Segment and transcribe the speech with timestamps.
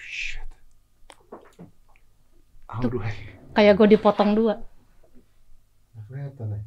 [0.00, 0.48] shit.
[2.66, 3.12] How do I?
[3.52, 4.62] Kayak gue dipotong dua.
[6.10, 6.60] Kelihatan ya.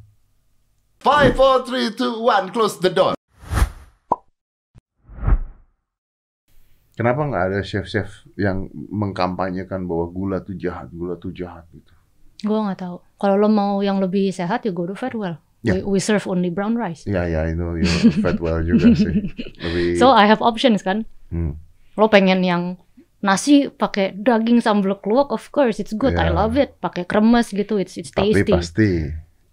[1.04, 3.12] Five, four, three, two, one, close the door.
[6.94, 11.92] Kenapa nggak ada chef-chef yang mengkampanyekan bahwa gula tuh jahat, gula tuh jahat gitu?
[12.46, 12.96] Gue nggak tahu.
[13.18, 15.36] Kalau lo mau yang lebih sehat ya go to Fatwell.
[15.64, 15.80] Ya.
[15.80, 17.08] We, we serve only brown rice.
[17.08, 17.88] Ya ya itu you
[18.20, 19.32] fat well juga sih.
[19.64, 19.96] Lebih.
[19.96, 21.08] So I have options kan.
[21.32, 21.56] Hmm.
[21.96, 22.76] Lo pengen yang
[23.24, 26.12] nasi pakai daging sambal keluak, of course it's good.
[26.12, 26.36] I Yeah.
[26.36, 26.76] love it.
[26.78, 28.52] Pakai kremes gitu, it's it's Tapi tasty.
[28.52, 28.92] pasti.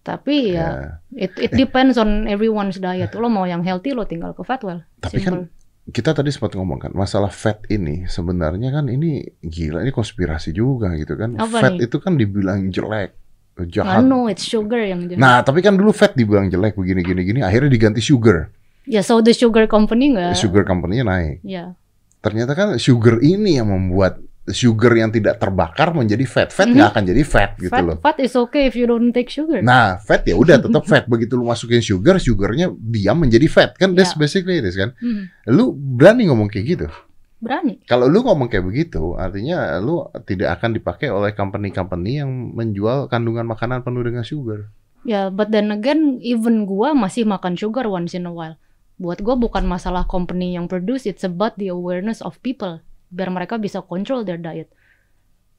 [0.02, 0.70] Tapi ya, Ya.
[1.16, 3.14] it it depends on everyone's diet.
[3.14, 4.84] Lo mau yang healthy lo tinggal ke Fatwell.
[5.00, 5.48] Tapi kan
[5.88, 10.92] kita tadi sempat ngomong kan masalah fat ini sebenarnya kan ini gila ini konspirasi juga
[10.96, 11.38] gitu kan.
[11.38, 11.86] Apa fat nih?
[11.86, 13.14] itu kan dibilang jelek,
[13.56, 14.02] Ah, jahat.
[14.02, 15.18] no, it's sugar yang jahat.
[15.18, 18.50] Nah, tapi kan dulu fat dibilang jelek begini gini gini akhirnya diganti sugar.
[18.84, 20.34] Ya so the sugar company nggak.
[20.34, 21.46] Sugar company-nya naik.
[21.46, 21.78] Ya.
[22.22, 26.50] Ternyata kan sugar ini yang membuat sugar yang tidak terbakar menjadi fat.
[26.50, 27.98] Fat nggak akan jadi fat gitu fat, loh.
[27.98, 29.62] fat is okay if you don't take sugar.
[29.62, 31.06] Nah, fat ya udah tetap fat.
[31.06, 33.70] Begitu lu masukin sugar, sugarnya diam menjadi fat.
[33.74, 34.20] Kan that's Ya.
[34.20, 34.94] basically it is kan.
[34.98, 36.88] Hmm, Lu berani ngomong kayak gitu.
[37.38, 37.82] berani.
[37.86, 39.98] Kalau lu ngomong kayak begitu, artinya lu
[40.30, 44.70] tidak akan dipakai oleh company-company yang menjual kandungan makanan penuh dengan sugar.
[45.02, 48.62] Ya, but then again, even gua masih makan sugar once in a while.
[49.02, 52.86] Buat gua bukan masalah company yang produce, it's about the awareness of people.
[53.10, 54.70] Biar mereka bisa control their diet.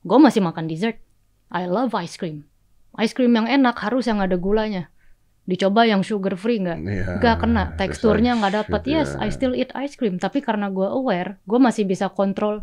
[0.07, 1.03] Gua masih makan dessert.
[1.51, 2.47] I love ice cream.
[3.03, 4.95] Ice cream yang enak harus yang ada gulanya.
[5.43, 6.79] Dicoba yang sugar free nggak?
[6.87, 7.07] Iya.
[7.19, 8.81] Nggak kena, teksturnya nggak dapet.
[8.87, 9.27] shit, Yes, ya.
[9.27, 10.23] I still eat ice cream.
[10.23, 12.63] Tapi karena gua aware, gua masih bisa kontrol.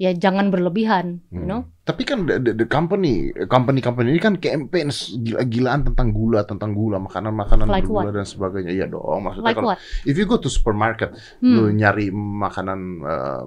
[0.00, 1.46] Ya jangan berlebihan, you Hmm.
[1.46, 1.60] know?
[1.82, 4.88] Tapi kan the, the, the company, company-company ini kan campaign
[5.20, 8.14] gila-gilaan tentang gula, tentang gula, makanan-makanan Like bergula what?
[8.16, 8.72] dan sebagainya.
[8.72, 9.78] Iya dong, maksudnya Like kalau what?
[10.02, 11.76] if you go to supermarket, lu Hmm.
[11.76, 13.42] nyari makanan eh,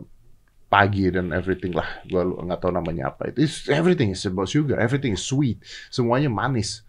[0.65, 3.43] pagi dan everything lah, gua lu- nggak tahu namanya apa itu.
[3.43, 6.83] It's- everything is about sugar, everything is sweet, semuanya manis.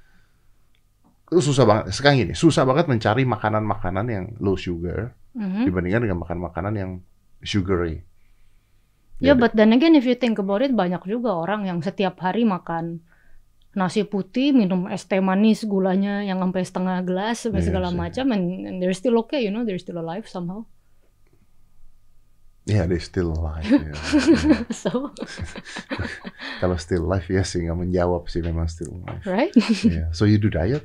[1.27, 1.91] Itu susah banget.
[1.91, 5.67] Sekarang gini, susah banget mencari makanan-makanan yang low sugar Mhm.
[5.67, 6.91] dibandingkan dengan makan-makanan yang
[7.41, 8.03] sugary.
[9.17, 12.21] Ya, Jadi- but then again if you think about it, banyak juga orang yang setiap
[12.21, 13.01] hari makan
[13.73, 18.33] nasi putih, minum es teh manis, gulanya yang sampai setengah gelas, sampai Iya segala macam,
[18.33, 20.65] and, and they're still okay, you know, they're still alive somehow.
[22.67, 23.63] Yeah, they still alive.
[23.63, 23.95] ya.
[24.83, 25.15] so,
[26.61, 29.23] Kalau still alive ya sih nggak menjawab sih memang still alive.
[29.23, 29.53] right?
[29.87, 30.11] Yeah.
[30.11, 30.83] So you do diet?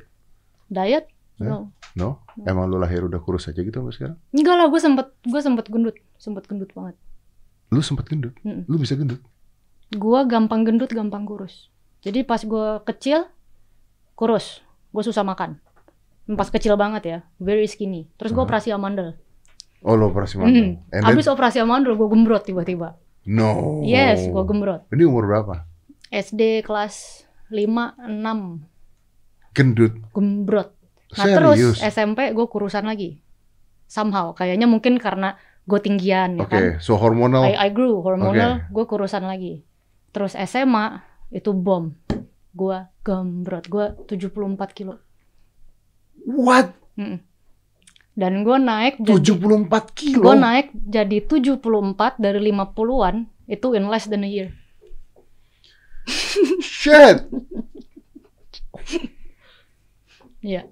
[0.70, 1.10] Diet?
[1.42, 1.48] Ya.
[1.48, 1.74] No.
[1.98, 2.22] No?
[2.46, 4.16] Emang lu lahir udah kurus aja gitu sampai sekarang?
[4.30, 6.94] Enggak lah, gue sempet, gue sempet gendut, sempet gendut banget.
[7.72, 8.36] Lu sempet gendut?
[8.42, 8.68] Mm-mm.
[8.68, 9.24] Lu bisa gendut?
[9.90, 11.72] Gue gampang gendut, gampang kurus.
[12.00, 13.24] Jadi pas gue kecil,
[14.12, 14.60] kurus,
[14.90, 15.56] gue susah makan.
[16.30, 18.12] Pas kecil banget ya, very skinny.
[18.14, 18.44] Terus gue Uh-huh.
[18.44, 19.16] operasi amandel.
[19.80, 20.42] Oh lu operasi Hmm.
[20.42, 20.64] mandel.
[20.86, 23.00] And then- Abis operasi amandel, gue gembrot tiba-tiba.
[23.24, 23.80] No.
[23.82, 24.84] Yes, gue gembrot.
[24.88, 25.64] Ini umur berapa?
[26.08, 28.68] SD kelas 5, 6,
[29.52, 29.92] Gendut.
[30.10, 30.72] gembrot.
[31.12, 31.36] Nah Serius?
[31.36, 33.20] terus SMP gue kurusan lagi.
[33.84, 36.64] Somehow, kayaknya mungkin karena gue tinggian ya Oke, kan.
[36.82, 37.46] so hormonal.
[37.46, 39.62] I, I grew hormonal, gue kurusan lagi.
[40.10, 41.00] Terus SMA
[41.30, 41.94] itu bom.
[42.52, 44.98] Gue gembrot, gue 74 kilo.
[46.26, 46.74] What?
[46.98, 47.22] Mm-mm.
[48.12, 50.20] Dan gue naik jadi 74 kilo?
[50.20, 53.16] gue naik jadi 74 dari 50-an
[53.48, 54.52] itu in less than a year.
[56.60, 57.24] Shit!
[60.42, 60.66] Iya,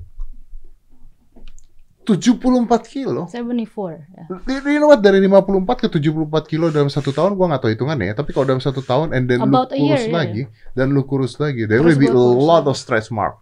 [2.19, 3.29] 74 kilo?
[3.29, 4.01] 74.
[4.11, 4.25] Ya.
[4.67, 5.05] You know what?
[5.05, 8.15] Dari 54 ke 74 kilo dalam satu tahun, gua nggak tahu hitungannya ya.
[8.19, 10.17] Tapi kalau dalam satu tahun, and then About lu a year, kurus yeah.
[10.17, 12.71] lagi, dan lu kurus lagi, there Terus will be a kurus lot lagi.
[12.71, 13.39] of stretch mark.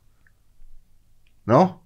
[1.49, 1.81] No?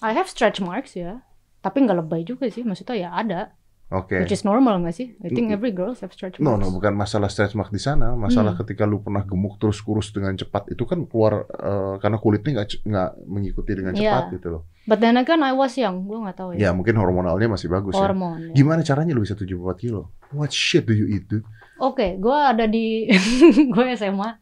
[0.00, 1.20] I have stretch marks ya.
[1.60, 3.52] Tapi nggak lebay juga sih, maksudnya ya ada.
[3.90, 4.22] Oke.
[4.22, 5.18] Which is normal nggak sih?
[5.18, 6.62] I think every girls have stretch No, marks.
[6.62, 8.14] no, bukan masalah stretch mark di sana.
[8.14, 8.62] Masalah Hmm.
[8.62, 12.86] ketika lu pernah gemuk terus kurus dengan cepat itu kan keluar eh, karena kulitnya nggak
[12.86, 14.02] nggak mengikuti dengan Iya.
[14.06, 14.62] cepat gitu loh.
[14.86, 16.70] But then again I was young, gue nggak tahu Ya ya.
[16.70, 18.06] mungkin hormonalnya masih bagus ya.
[18.06, 18.54] Hormon.
[18.54, 18.54] ya.
[18.54, 20.14] Gimana caranya lu bisa 74 kilo?
[20.30, 21.42] What shit do you eat, dude?
[21.82, 23.10] Oke, gue ada di
[23.74, 24.38] gue SMA.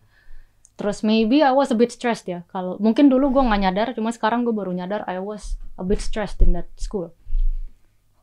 [0.78, 2.46] Terus maybe I was a bit stressed ya.
[2.52, 5.98] Kalau mungkin dulu gue nggak nyadar, cuma sekarang gue baru nyadar I was a bit
[5.98, 7.10] stressed in that school.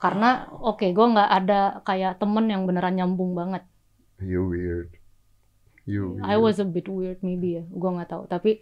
[0.05, 3.65] Karena oke, gue nggak ada kayak temen yang beneran nyambung banget.
[4.21, 4.93] You weird.
[5.89, 6.29] You weird.
[6.29, 8.29] I was a bit weird maybe ya, gue nggak tahu.
[8.29, 8.61] Tapi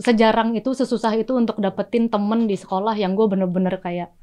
[0.00, 4.16] sejarang itu, sesusah itu untuk dapetin temen di sekolah yang gue bener-bener kayak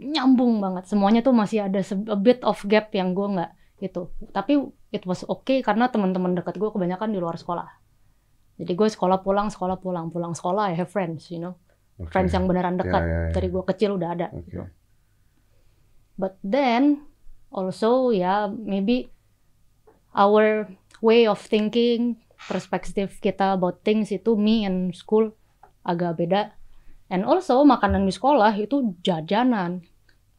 [0.00, 0.88] nyambung banget.
[0.88, 3.50] Semuanya tuh masih ada a bit of gap yang gue nggak
[3.84, 4.08] itu.
[4.32, 7.68] Tapi it was okay karena teman-teman dekat gue kebanyakan di luar sekolah.
[8.60, 11.56] Jadi gue sekolah pulang, sekolah pulang, pulang sekolah I have friends, you know,
[11.96, 12.12] Oke.
[12.12, 13.32] friends yang beneran dekat Ya, ya, ya.
[13.32, 14.26] dari gue kecil udah ada.
[14.36, 14.52] Oke.
[14.52, 14.64] gitu.
[16.20, 17.08] But then
[17.48, 19.08] also ya maybe
[20.12, 20.68] our
[21.00, 25.32] way of thinking, perspektif kita about things itu me and school
[25.88, 26.52] agak beda.
[27.08, 29.82] And also makanan di sekolah itu jajanan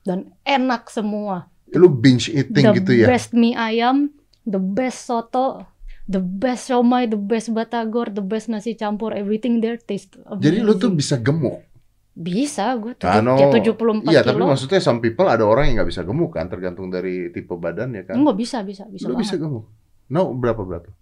[0.05, 1.49] dan enak semua.
[1.73, 3.05] Lu binge eating the gitu ya?
[3.09, 4.13] best mie ayam,
[4.45, 5.65] the best soto,
[6.07, 10.45] the best siomay, the best batagor, the best nasi campur, everything there taste amazing.
[10.45, 11.70] Jadi lu tuh bisa gemuk.
[12.11, 14.29] Bisa gue Ano, tujuh puluh empat Iya, kilo.
[14.35, 17.95] tapi maksudnya some people ada orang yang nggak bisa gemuk kan, tergantung dari tipe badan
[17.95, 18.19] ya kan.
[18.19, 19.65] Enggak bisa, bisa, bisa lu bisa gemuk.
[20.11, 20.85] No, berapa berat?
[20.85, 20.93] lu?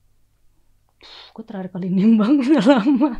[1.32, 3.12] Gue terakhir kali nimbang udah lama.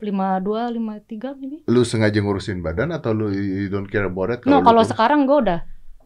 [0.00, 1.62] Lima dua, lima tiga ini.
[1.68, 4.42] Lu sengaja ngurusin badan atau lu you don't care about it?
[4.44, 5.60] No, lu kalau sekarang gue udah,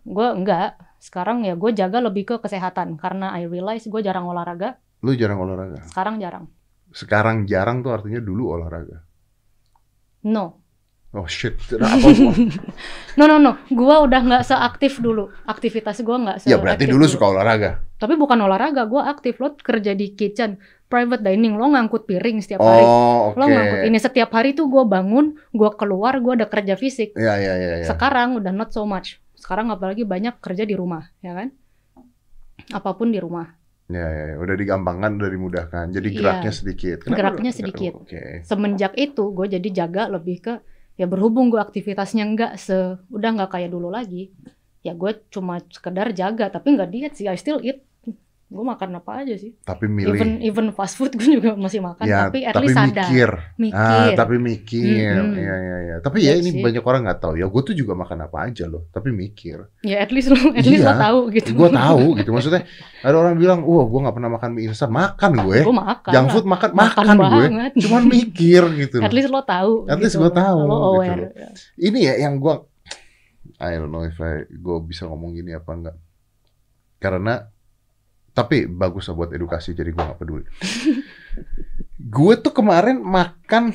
[0.04, 0.76] gue enggak.
[0.98, 4.76] Sekarang ya gue jaga lebih ke kesehatan karena I realize gue jarang olahraga.
[4.98, 5.78] lu jarang olahraga.
[5.86, 6.44] Sekarang jarang.
[6.90, 9.06] Sekarang jarang tuh artinya dulu olahraga.
[10.22, 10.58] No,
[11.08, 12.36] Oh shit, apa gua?
[13.18, 13.56] no, no, no.
[13.72, 15.32] Gue udah nggak seaktif dulu.
[15.48, 17.80] Aktivitas gue nggak seaktif Ya berarti dulu suka olahraga.
[17.96, 19.40] Tapi bukan olahraga, gue aktif.
[19.40, 20.60] Lo kerja di kitchen,
[20.92, 22.84] private dining, lo ngangkut piring setiap hari.
[22.84, 23.40] Oh, oke.
[23.40, 27.16] Lo ngangkut ini setiap hari tuh gue bangun, gue keluar, gue ada kerja fisik.
[27.16, 27.86] Ya, ya, ya, ya.
[27.88, 29.16] Sekarang udah not so much.
[29.32, 31.48] Sekarang apalagi banyak kerja di rumah, ya kan?
[32.68, 33.48] Apa pun di rumah.
[33.88, 34.36] Ya, ya, ya.
[34.36, 35.86] Udah digampangkan, udah dimudahkan.
[35.90, 36.16] Jadi Iya.
[36.20, 36.96] geraknya sedikit.
[37.02, 37.92] Geraknya lu- sedikit.
[37.96, 38.44] Oke.
[38.44, 40.54] Semenjak itu gue jadi jaga lebih ke
[40.94, 42.76] ya berhubung gue aktivitasnya nggak se
[43.08, 44.28] udah nggak kayak dulu lagi.
[44.80, 47.24] Ya gue cuma sekedar jaga tapi nggak diet sih.
[47.24, 47.80] I still eat.
[48.48, 49.52] Gue makan apa aja sih.
[49.60, 50.16] Tapi milih.
[50.16, 53.04] Even even fast food gue juga masih makan ya, tapi at least sadar.
[53.04, 53.30] mikir.
[53.60, 53.76] Mikir.
[53.76, 55.20] Ah, tapi mikir.
[55.20, 55.36] Mm-mm.
[55.36, 55.96] Iya, iya, iya.
[56.00, 56.62] Tapi ya Iya ini sih.
[56.64, 57.36] banyak orang nggak tahu.
[57.36, 58.88] Ya gue tuh juga makan apa aja loh.
[58.88, 59.68] Tapi mikir.
[59.84, 60.88] Ya at least lo at least Iya.
[60.88, 61.50] lo tahu gitu.
[61.52, 62.30] Gue tahu gitu.
[62.32, 62.64] Maksudnya
[62.98, 64.88] ada orang bilang, wah gue nggak pernah makan mie instan.
[64.88, 65.58] Makan gue.
[65.60, 66.08] Gue makan.
[66.08, 66.32] Junk lah.
[66.32, 67.28] food makan, Makan makan, gue.
[67.44, 67.72] banget.
[67.84, 68.96] Cuman mikir gitu.
[68.98, 69.84] At least lo tahu.
[69.84, 70.24] At least gitu.
[70.24, 71.20] gua tahu, Lo gitu aware.
[71.20, 71.52] loh.
[71.76, 72.54] Ini ya yang gue,
[73.60, 75.96] I don't know if I, gue bisa ngomong gini apa enggak.
[76.96, 77.44] Karena,
[78.38, 80.46] tapi bagus lah buat edukasi jadi gue gak peduli.
[81.98, 83.74] gue tuh kemarin makan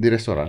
[0.00, 0.48] di restoran,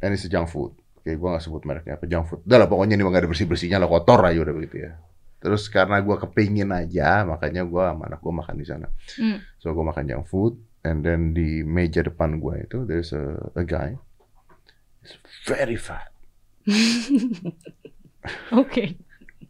[0.00, 0.72] ini junk food.
[0.96, 2.40] Oke, gue gak sebut mereknya apa, junk food.
[2.48, 4.96] Udah lah pokoknya ini gak ada bersih-bersihnya lah, kotor aja udah begitu ya.
[5.44, 8.88] Terus karena gue kepingin aja, makanya gue sama anak gue makan di sana.
[9.20, 9.44] Hmm.
[9.60, 13.64] So gue makan junk food, and then di meja depan gue itu there's a, a
[13.64, 13.96] guy,
[15.00, 15.16] he's
[15.48, 16.12] very fat,
[18.52, 18.96] Oke.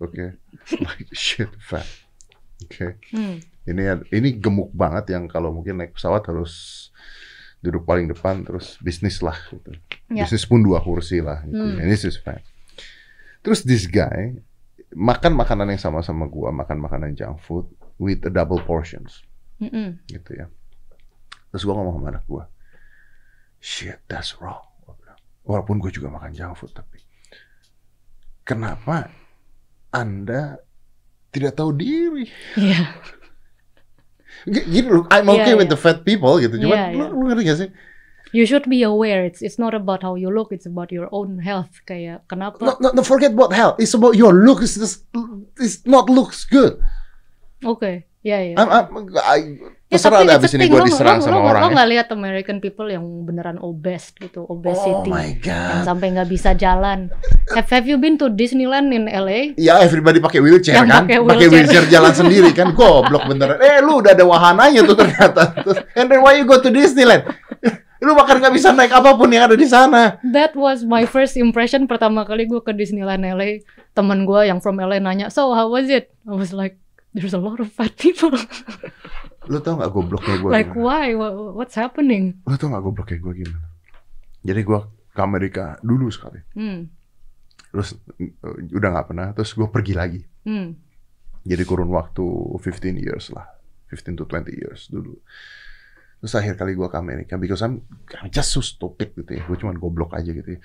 [0.03, 0.27] oke,
[0.83, 1.87] like shit fat,
[2.65, 2.99] oke.
[3.13, 3.39] Hmm.
[3.65, 3.83] Ini
[4.13, 6.89] ini gemuk banget yang kalau mungkin naik pesawat harus
[7.65, 9.73] duduk paling depan terus bisnis lah gitu.
[10.13, 10.25] Ya.
[10.29, 11.61] Bisnis pun dua kursi lah gitu.
[11.61, 11.81] Hmm.
[11.85, 12.21] This is.
[13.45, 14.37] Terus this guy
[14.95, 17.67] makan makanan yang sama sama gua, makan makanan junk food
[18.01, 19.21] with a double portions.
[19.63, 20.03] Mm-mm.
[20.11, 20.51] gitu ya.
[21.55, 22.45] Terus gua ngomong sama anak gua,
[23.63, 24.61] shit, that's wrong.
[24.83, 25.15] Gua.
[25.45, 27.05] Walaupun gue juga makan junk food, tapi
[28.49, 29.13] kenapa
[29.93, 30.57] Anda
[31.35, 32.31] tidak tahu diri?
[32.55, 32.95] Iya.
[34.47, 35.75] G- Gini loh, I'm Iya, okay with iya.
[35.75, 36.55] the fat people gitu.
[36.61, 37.11] Cuman Iya, lu, iya.
[37.11, 37.71] lu ngerti gak sih?
[38.35, 39.23] You should be aware.
[39.23, 40.51] It's it's not about how you look.
[40.51, 41.71] It's about your own health.
[41.87, 42.59] Kayak kenapa?
[42.59, 43.79] No, no, no, forget about health.
[43.79, 44.59] It's about your look.
[44.59, 45.07] It's, just,
[45.55, 46.83] it's not looks good.
[47.63, 48.11] Oke.
[48.27, 48.59] Ya ya.
[48.59, 48.87] I'm, I'm,
[49.23, 49.39] I,
[49.95, 51.73] terserah tapi deh it's a abis ini gue diserang lo, sama lo, orang Lo ya.
[51.73, 55.83] nggak lihat American people yang beneran obese gitu, Oh obesity, my yang god.
[55.87, 57.09] sampai nggak bisa jalan.
[57.51, 59.55] Have Have you been to Disneyland in LA?
[59.55, 61.03] Ya, everybody pakai wheelchair Yang kan?
[61.05, 61.51] pakai Pakai wheelchair.
[61.53, 62.69] wheelchair jalan sendiri kan?
[62.73, 63.59] Goblok beneran.
[63.59, 65.55] Eh, lu udah ada wahananya tuh ternyata.
[65.59, 67.25] Terus, And then why you go to Disneyland?
[68.05, 70.21] lu bahkan nggak bisa naik apa pun yang ada di sana.
[70.23, 73.65] That was my first impression pertama kali gue ke Disneyland LA.
[73.93, 76.13] Temen gue yang from LA nanya, so how was it?
[76.25, 76.77] I was like,
[77.13, 78.35] there's a lot of fat people.
[79.47, 80.81] Lu tau nggak gobloknya gue like gimana?
[80.81, 81.07] why?
[81.13, 82.41] Wha- What's happening?
[82.45, 83.67] Lu tau nggak gobloknya gue gimana?
[84.41, 84.79] Jadi gue
[85.11, 86.41] ke Amerika dulu sekali.
[86.53, 86.89] Hmm.
[87.71, 87.97] Terus
[88.43, 89.29] uh, udah nggak pernah.
[89.33, 90.21] Terus gue pergi lagi.
[90.45, 90.75] Hmm.
[91.45, 92.61] Jadi kurun waktu 15
[92.97, 93.45] years lah.
[93.93, 95.13] 15 to 20 years dulu.
[96.19, 97.85] Terus akhir kali gue ke Amerika, because I'm,
[98.17, 99.45] I'm just so stupid gitu ya.
[99.45, 100.61] Gue cuma goblok aja gitu ya.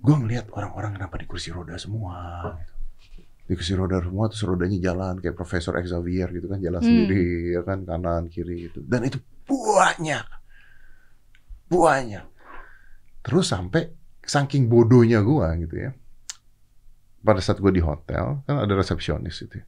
[0.00, 2.18] Gue ngeliat orang-orang kenapa di kursi roda semua.
[2.58, 2.72] Gitu.
[3.50, 6.62] Di kursi roda semua, terus rodanya jalan kayak Profesor Xavier gitu kan.
[6.62, 6.86] Jalan Hmm.
[6.86, 8.78] sendiri, ya kan, kanan, kiri gitu.
[8.86, 9.18] Dan itu
[9.50, 10.22] banyak.
[11.66, 12.24] Banyak.
[13.26, 13.90] Terus sampai
[14.22, 15.90] saking bodohnya gue gitu ya.
[17.20, 19.66] Pada saat gue di hotel, kan ada resepsionis gitu ya.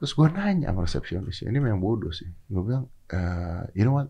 [0.00, 2.26] Terus gue nanya sama resepsionis, ini memang bodoh sih.
[2.48, 4.08] Gue bilang, "Eh, you know what?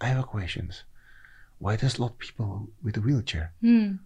[0.00, 0.88] I have a questions.
[1.60, 3.52] Why does lot people with a wheelchair?
[3.60, 4.00] Hmm.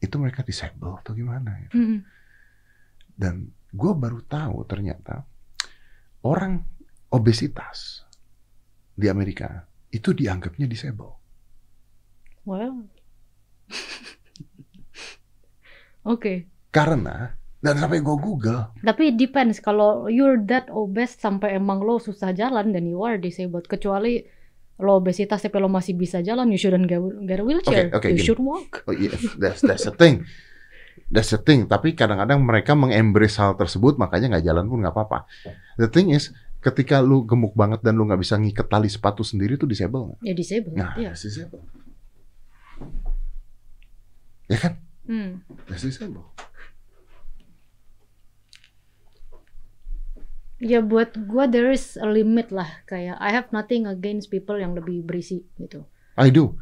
[0.00, 1.52] Itu mereka disable atau gimana?
[1.66, 1.70] ya?
[1.74, 2.02] Hmm.
[3.22, 5.22] Dan gue baru tahu ternyata
[6.26, 6.58] orang
[7.14, 8.02] obesitas
[8.98, 9.62] di Amerika
[9.94, 11.14] itu dianggapnya disable.
[12.42, 12.90] Well.
[16.12, 16.50] Oke.
[16.74, 17.30] Karena
[17.62, 22.34] dan sampai gue Google, Tapi it depends kalau you're that obese sampai emang lo susah
[22.34, 24.18] jalan dan you are disabled kecuali
[24.82, 28.08] lo obesitas tapi lo masih bisa jalan you shouldn't get, get a wheelchair Oke, oke,
[28.10, 28.26] you gini.
[28.26, 30.26] should walk oh iya, that's that's the thing,
[31.12, 31.68] that's the thing.
[31.68, 35.28] Tapi kadang-kadang mereka mengembrace hal tersebut, makanya nggak jalan pun nggak apa-apa.
[35.76, 36.32] The thing is,
[36.62, 40.18] ketika lu gemuk banget dan lu nggak bisa ngiket tali sepatu sendiri itu disable nggak?
[40.22, 41.62] ya disabled Nah, that's disable.
[44.46, 44.72] Ya kan?
[45.02, 45.42] Hmm.
[45.66, 46.30] That's disable.
[50.62, 54.78] Ya buat gua there is a limit lah kayak I have nothing against people yang
[54.78, 55.82] lebih berisi gitu.
[56.14, 56.54] I do.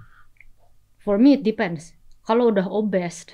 [1.04, 1.92] For me it depends.
[2.24, 3.28] Kalau udah obese,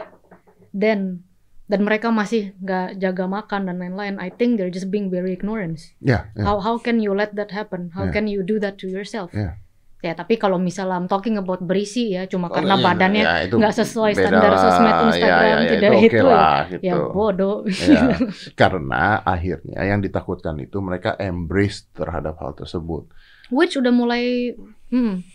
[0.76, 1.24] then
[1.66, 5.82] dan mereka masih nggak jaga makan dan lain-lain, I think they're just being very ignorant.
[5.98, 6.44] Ya, ya.
[6.46, 7.90] How how can you let that happen?
[7.90, 8.14] How Yeah.
[8.14, 9.34] can you do that to yourself?
[9.34, 9.58] Yeah.
[9.98, 13.34] Ya tapi kalau misalnya I'm talking about berisi ya, cuma Oh, karena iya, badannya ya,
[13.50, 14.60] nggak sesuai beda standar lah.
[14.60, 17.00] sosmed Ya, Instagram, ya, ya, tidak itu oke itu, ya, lah, ya gitu.
[17.10, 17.56] bodoh.
[17.66, 18.02] Ya,
[18.60, 23.10] karena akhirnya yang ditakutkan itu mereka embrace terhadap hal tersebut.
[23.50, 24.54] Which udah mulai
[24.92, 25.26] hmm,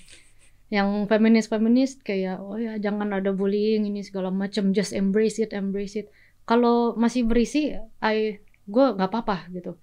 [0.72, 6.00] yang feminis-feminis kayak oh ya jangan ada bullying ini segala macam just embrace it embrace
[6.00, 6.08] it
[6.48, 9.76] kalau masih berisi I gue nggak apa-apa gitu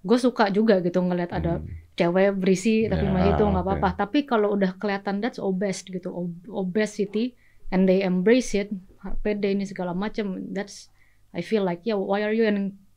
[0.00, 1.68] gue suka juga gitu ngeliat ada Hmm.
[1.96, 3.68] cewek berisi tapi Ya, masih itu nggak oke.
[3.68, 7.36] apa-apa tapi kalau udah kelihatan that's obese gitu ob- obesity
[7.68, 8.68] and they embrace it
[9.20, 10.88] pede ini segala macam that's
[11.32, 12.44] I feel like yeah why are you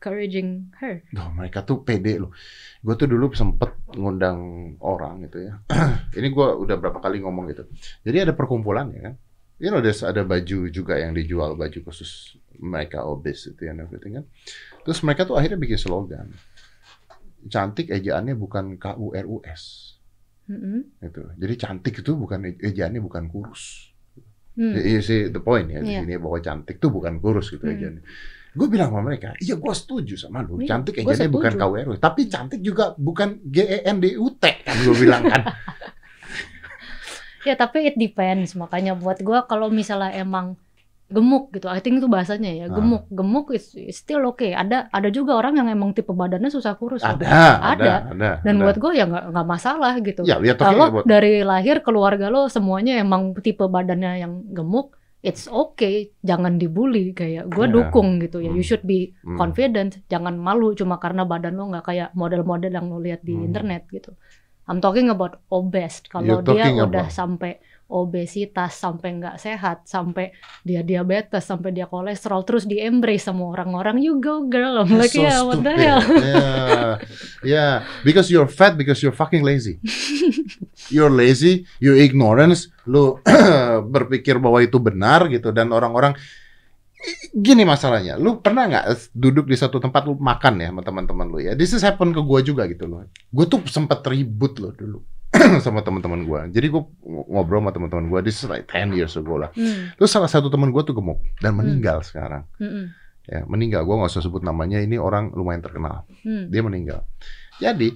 [0.04, 2.36] encouraging her Duh, mereka tuh pede loh.
[2.84, 5.64] Gue tuh dulu sempet ngundang orang gitu ya.
[6.20, 7.64] Ini gue udah berapa kali ngomong gitu.
[8.04, 9.16] Jadi ada perkumpulan ya kan.
[9.64, 14.26] You know, there's ada baju juga yang dijual baju khusus mereka obesity and everything kan.
[14.84, 16.36] Terus mereka tuh akhirnya bikin slogan.
[17.48, 19.96] Cantik ejaannya bukan K U R U S
[20.52, 21.00] Mm-mm.
[21.00, 21.24] gitu.
[21.40, 23.88] Jadi cantik itu bukan ejaannya bukan kurus.
[24.60, 24.76] Hmm.
[24.76, 26.04] You see the point ya di Iya.
[26.04, 27.80] sini bahwa cantik tuh bukan kurus gitu Hmm.
[27.80, 28.04] ejaannya.
[28.54, 30.58] Gue bilang sama mereka, iya gue setuju sama lu.
[30.58, 31.66] Iya, cantik gua ejaannya bukan setuju.
[31.74, 35.42] KWR, tapi cantik juga bukan G E N D U T kan gue bilang kan.
[37.44, 40.56] Ya tapi it depends makanya buat gua kalau misalnya emang
[41.10, 42.74] gemuk gitu, I think itu bahasanya ya Ah.
[42.74, 44.56] gemuk, gemuk is, is still okay.
[44.56, 47.04] Ada ada juga orang yang emang tipe badannya susah kurus.
[47.04, 47.94] ada, ada, Ada.
[48.10, 48.32] ada.
[48.42, 48.64] Dan ada.
[48.64, 50.24] buat gua ya nggak nggak masalah gitu.
[50.24, 55.48] ya, ya Kalau about- dari lahir keluarga lo semuanya emang tipe badannya yang gemuk, it's
[55.48, 57.72] okay, jangan dibully kayak gue Ya.
[57.72, 58.52] dukung gitu ya.
[58.52, 58.68] You Hmm.
[58.68, 59.40] should be Hmm.
[59.40, 63.48] confident, jangan malu cuma karena badan lo nggak kayak model-model yang lo lihat di Hmm.
[63.48, 64.12] internet gitu.
[64.68, 66.04] I'm talking about obese.
[66.08, 67.60] Kalau dia udah sampai
[67.94, 70.34] obesitas, sampai nggak sehat, sampai
[70.66, 74.82] dia diabetes, sampai dia kolesterol, terus di embrace sama orang-orang, you go girl.
[74.82, 76.02] I'm like, So yeah, what the hell?
[76.02, 76.92] Yeah,
[77.46, 77.74] yeah.
[78.02, 79.78] Because you're fat because you're fucking lazy.
[80.92, 83.16] You're lazy, you ignorance, lu
[83.94, 86.12] berpikir bahwa itu benar gitu dan orang-orang
[87.32, 88.20] gini masalahnya.
[88.20, 91.56] Lu pernah nggak duduk di satu tempat lu makan ya sama teman-teman lu ya?
[91.56, 93.08] This is happen ke gua juga gitu loh.
[93.32, 95.00] Gue tuh sempat ribut loh dulu
[95.66, 96.46] sama teman-teman gua.
[96.46, 98.20] Jadi gue ngobrol sama teman-teman gua.
[98.22, 99.50] This is like 10 years ago lah.
[99.58, 102.46] Hmm, Terus salah satu teman gua tuh gemuk dan meninggal sekarang.
[102.62, 103.88] hmm, Ya, meninggal.
[103.88, 104.84] Gua nggak usah sebut namanya.
[104.84, 106.52] Ini orang lumayan terkenal hmm.
[106.54, 107.02] dia meninggal.
[107.58, 107.96] Jadi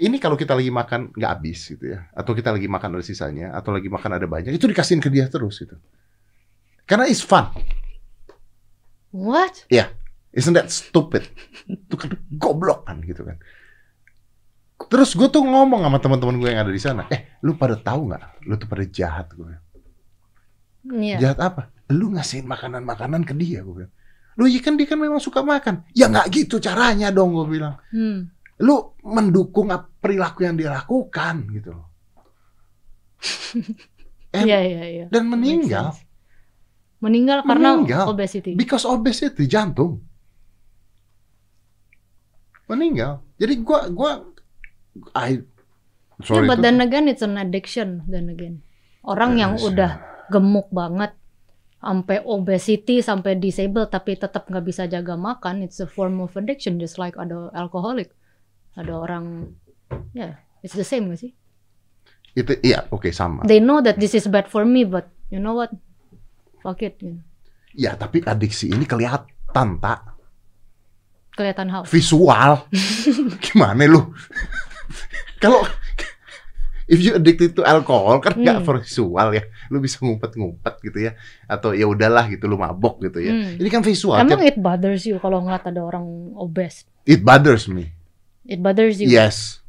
[0.00, 3.52] ini kalau kita lagi makan nggak habis gitu ya, atau kita lagi makan ada sisanya,
[3.52, 5.76] atau lagi makan ada banyak, itu dikasihin ke dia terus gitu.
[6.88, 7.52] Karena it's fun,
[9.12, 9.68] What?
[10.32, 11.28] isn't that stupid?
[11.68, 13.36] Itu kan goblok kan gitu kan.
[14.88, 18.08] Terus gue tuh ngomong sama teman-teman gue yang ada di sana, eh lu pada tahu
[18.10, 18.46] nggak?
[18.48, 19.52] Lu tuh pada jahat gue.
[20.90, 21.16] Iya.
[21.18, 21.62] Jahat apa?
[21.92, 23.92] Lu ngasihin makanan-makanan ke dia gue bilang.
[24.40, 25.84] Lu iya kan dia kan memang suka makan.
[25.92, 27.76] Ya nggak gitu caranya dong gue bilang.
[27.92, 28.32] Hmm.
[28.62, 31.90] lu mendukung perilaku yang dia lakukan gitu loh.
[34.32, 35.06] Iya iya iya.
[35.12, 35.92] Dan meninggal.
[37.04, 38.08] Meninggal karena Meninggal.
[38.08, 38.56] obesity.
[38.56, 40.00] because obesity jantung.
[42.64, 43.20] Meninggal.
[43.36, 44.10] Jadi gua gua
[45.12, 45.40] I
[46.14, 48.62] Yeah, sorry but itu- then again it's an addiction then again.
[49.02, 49.66] Orang yang Yes.
[49.66, 49.92] udah
[50.30, 51.16] gemuk banget
[51.76, 56.78] sampai obesity sampai disable tapi tetap nggak bisa jaga makan it's a form of addiction
[56.78, 58.14] just like ada alcoholic
[58.78, 59.50] ada orang
[60.14, 61.34] ya it's the same gak sih
[62.32, 63.42] itu iya oke sama.
[63.44, 65.74] they know that this is bad for me but you know what
[66.62, 67.18] fuck it gitu.
[67.74, 70.06] Ya tapi adiksi ini kelihatan tak
[71.34, 72.62] kelihatan how visual.
[73.44, 74.12] Gimana lu?
[75.38, 75.62] Kalau
[76.84, 78.66] if you addicted to alcohol kan nggak Hmm.
[78.76, 79.42] visual ya.
[79.68, 81.14] Lu bisa ngumpet-ngumpet gitu ya.
[81.46, 83.32] Atau ya udahlah gitu lu mabok gitu ya.
[83.32, 83.56] Hmm.
[83.56, 84.18] Ini kan visual.
[84.18, 87.94] emang Tiap- it bothers you kalau ngeliat ada orang obese It bothers me.
[88.44, 89.61] it bothers you Yes.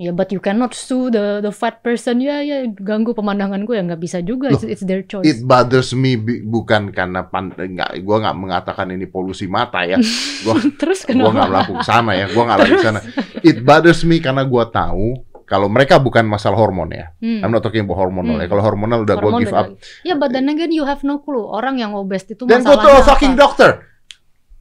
[0.00, 2.24] Ya, but you cannot sue the the fat person.
[2.24, 4.48] Ya, ya ganggu pemandangan gue ya nggak bisa juga.
[4.48, 5.28] It's, Loh, it's their choice.
[5.28, 10.00] It bothers me bukan karena pan nggak gua nggak mengatakan ini polusi mata ya.
[10.48, 11.50] Gua Terus gua nggak kenapa?
[11.52, 12.32] melakukan sana ya.
[12.32, 13.00] Gua nggak lari ke sana.
[13.44, 17.12] It bothers me karena gua tahu kalau mereka bukan masalah hormon ya.
[17.20, 17.44] Hmm.
[17.44, 18.42] I'm not talking about hormonal Hmm.
[18.42, 18.48] ya.
[18.48, 19.68] Kalau hormonal udah Hormon give up.
[20.00, 21.44] Ya, but then again you have no clue.
[21.44, 23.42] Orang yang obes itu Then go to masalahnya a fucking apa?
[23.44, 23.70] doctor.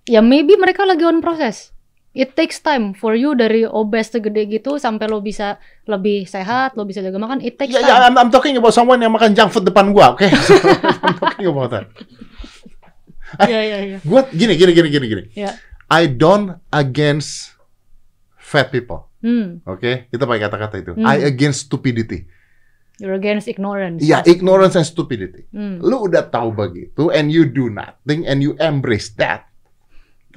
[0.03, 1.71] Ya maybe mereka lagi on proses.
[2.09, 6.81] It takes time for you dari obes segede gitu sampai lo bisa lebih sehat, lo
[6.83, 7.37] bisa jaga makan.
[7.39, 7.89] It takes Ya, time.
[7.89, 10.25] ya, I'm, I'm talking about someone yang makan junk food depan gua, oke?
[11.05, 11.85] I'm talking about that.
[13.45, 13.97] Iya, iya, iya.
[14.01, 15.23] Gua gini, gini, gini, gini, gini.
[15.37, 15.53] Ya.
[15.85, 17.53] I don't against
[18.37, 19.61] fat people, Hmm.
[19.65, 20.09] oke?
[20.09, 20.91] Kita pakai kata-kata itu.
[20.97, 21.05] Hmm.
[21.05, 22.25] I against stupidity.
[22.97, 24.01] You're against ignorance.
[24.01, 25.45] Ya, ignorance and stupidity.
[25.49, 25.77] Hmm.
[25.79, 29.48] Lu udah tahu begitu, and you do nothing, and you embrace that.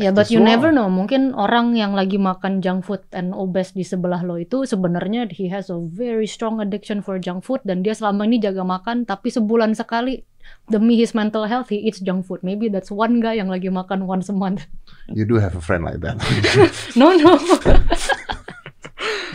[0.00, 0.48] Ya, but It's you wrong.
[0.48, 0.88] never know.
[0.88, 5.52] Mungkin orang yang lagi makan junk food and obes di sebelah lo itu sebenarnya he
[5.52, 9.28] has a very strong addiction for junk food dan dia selama ini jaga makan tapi
[9.28, 10.24] sebulan sekali
[10.72, 12.40] demi his mental health he eats junk food.
[12.40, 14.64] Maybe that's one guy yang lagi makan once a month.
[15.12, 16.16] You do have a friend like that.
[16.96, 17.36] No, no.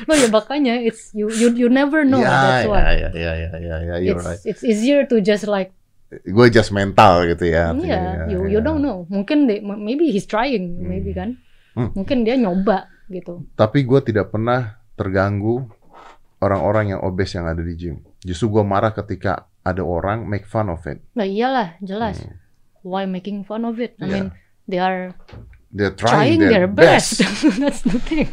[0.08, 2.80] no ya makanya it's you you you never know ya, that's why.
[2.96, 4.42] ya, ya, ya, ya, ya, you're It's right.
[4.48, 5.76] it's easier to just like
[6.08, 7.76] Gue just mental gitu ya.
[7.76, 8.58] artinya, yeah, ya, you ya.
[8.58, 9.04] you don't know.
[9.12, 11.36] Mungkin they, maybe he's trying, maybe kan.
[11.76, 11.92] Hmm.
[11.92, 13.44] Mungkin dia nyoba gitu.
[13.60, 15.68] Tapi gue tidak pernah terganggu
[16.40, 18.00] orang-orang yang obes yang ada di gym.
[18.24, 21.04] Justru gue marah ketika ada orang make fun of it.
[21.12, 22.24] Nah iyalah, jelas.
[22.24, 22.40] Hmm.
[22.88, 24.00] Why making fun of it?
[24.00, 24.14] I Yeah.
[24.16, 24.28] mean,
[24.64, 25.12] they are
[25.68, 27.20] They're trying, trying, their, best.
[27.60, 28.32] That's the thing.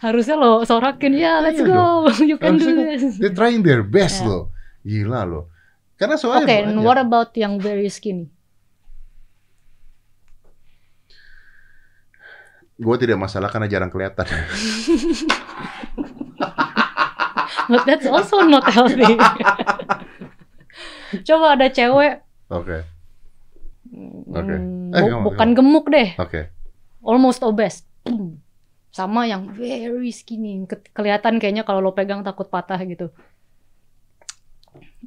[0.00, 3.20] Harusnya lo sorakin, ya let's Iya go, you can do this.
[3.20, 4.28] They're trying their best Yeah.
[4.32, 4.42] loh.
[4.80, 5.52] Gila loh.
[6.00, 8.32] Karena Oke, soalnya and what about yang very skinny?
[12.74, 14.24] Gue tidak masalah karena jarang kelihatan.
[17.68, 19.04] But that's also not healthy.
[21.28, 22.82] Coba ada cewek Oke,
[24.26, 24.54] Oke.
[24.56, 26.50] mm, Eh, bu- bukan gemuk deh, oke.
[27.00, 27.84] almost obese.
[28.90, 33.12] Sama yang very skinny, Ke- kelihatan kayaknya kalau lo pegang takut patah gitu.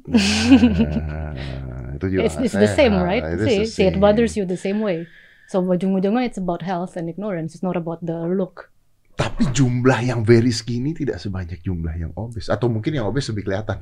[0.04, 3.22] Nah, itu juga It's, it's the same, right?
[3.22, 4.02] It See, the see, it same.
[4.02, 5.06] bothers you the same way.
[5.46, 7.52] So ujung-ujungnya it's about health and ignorance.
[7.54, 8.72] It's not about the look.
[9.14, 12.50] Tapi jumlah yang very skinny tidak sebanyak jumlah yang obes.
[12.50, 13.78] Atau mungkin yang obes lebih kelihatan.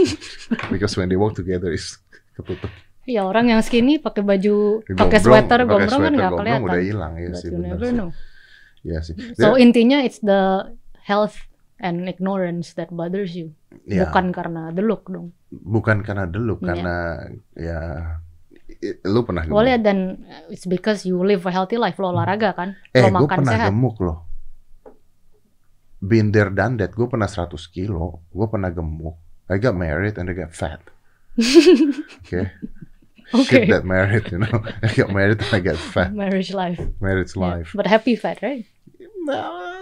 [0.74, 2.00] Because when they walk together is
[2.34, 2.72] ketutup.
[3.06, 6.66] Ya orang yang skinny pakai baju, pakai sweater, gombrong kan nggak gombrong kelihatan.
[6.66, 7.48] udah hilang ya But sih.
[7.54, 7.94] you never sih.
[7.94, 8.10] know.
[8.82, 9.14] Iya sih.
[9.38, 10.74] So intinya it's the
[11.06, 11.38] health
[11.78, 13.52] and ignorance that bothers you,
[13.84, 15.36] ya, bukan karena the look dong.
[15.50, 16.64] bukan karena dulu, Iya.
[16.64, 16.94] karena
[17.52, 17.78] ya
[18.80, 19.56] i- lu pernah gemuk.
[19.56, 23.16] Boleh dan it's because you live a healthy life, lo olahraga kan, eh, lo gue
[23.20, 23.68] makan pernah sehat.
[23.68, 24.18] gemuk loh.
[25.96, 26.92] Been there done that.
[26.92, 28.20] Gue pernah 100 kilo.
[28.28, 29.16] Gue pernah gemuk.
[29.48, 30.80] I got married and I got fat.
[32.22, 32.52] Okay.
[33.34, 33.42] Oke.
[33.42, 34.62] Shit that married, you know.
[34.86, 36.14] I got married and I got fat.
[36.14, 36.78] Marriage life.
[37.00, 37.42] Marriage Yeah.
[37.58, 37.68] life.
[37.74, 38.66] But happy fat, right?
[39.26, 39.75] Uh,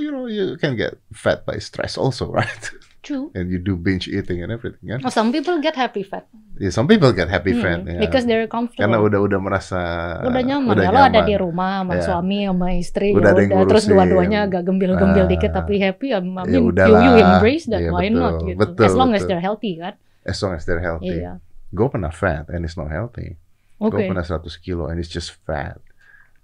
[0.00, 2.64] you know, you can get fat by stress also, right?
[3.00, 3.32] True.
[3.32, 5.00] and you do binge eating and everything, kan?
[5.00, 6.28] Oh, some people get happy fat.
[6.60, 7.96] Yeah, some people get happy Hmm, fat, yeah.
[7.96, 8.84] Because they're comfortable.
[8.84, 9.80] karena udah udah merasa
[10.20, 11.24] udah nyaman udah ya lo ada nyaman.
[11.24, 12.02] di rumah sama Ya.
[12.04, 15.30] suami sama istri Udah ya ada udah terus dua-duanya agak gembil-gembil Ah.
[15.32, 18.56] dikit tapi happy I mean Ya you, you embrace that Iya, why betul, not gitu
[18.60, 19.28] betul, as long as betul.
[19.32, 21.16] they're healthy kan As long as they're healthy.
[21.16, 21.40] iya
[21.72, 23.40] Gue pernah fat and it's not healthy.
[23.80, 25.80] oke Gue pernah 100 kilo and it's just fat.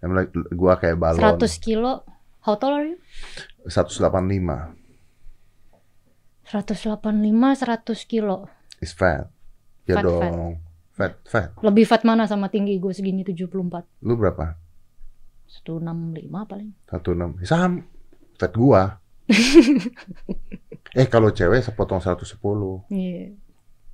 [0.01, 1.21] I'm like, gue kayak balon.
[1.37, 2.01] 100 kilo
[2.47, 2.99] how tall are you
[3.67, 4.79] 185
[6.47, 8.47] 185 100 kilo
[8.79, 9.27] is fat.
[9.87, 10.59] Ya Fat, dong.
[10.95, 11.13] Fat.
[11.27, 13.51] fat, lebih fat mana sama tinggi gue segini 74
[14.03, 14.55] Lu berapa?
[15.47, 15.83] 165
[16.47, 17.43] paling 16.
[17.45, 17.83] Sam.
[18.37, 18.99] Fat gua.
[20.99, 22.31] eh kalau cewek sepotong 110.
[22.91, 23.35] iya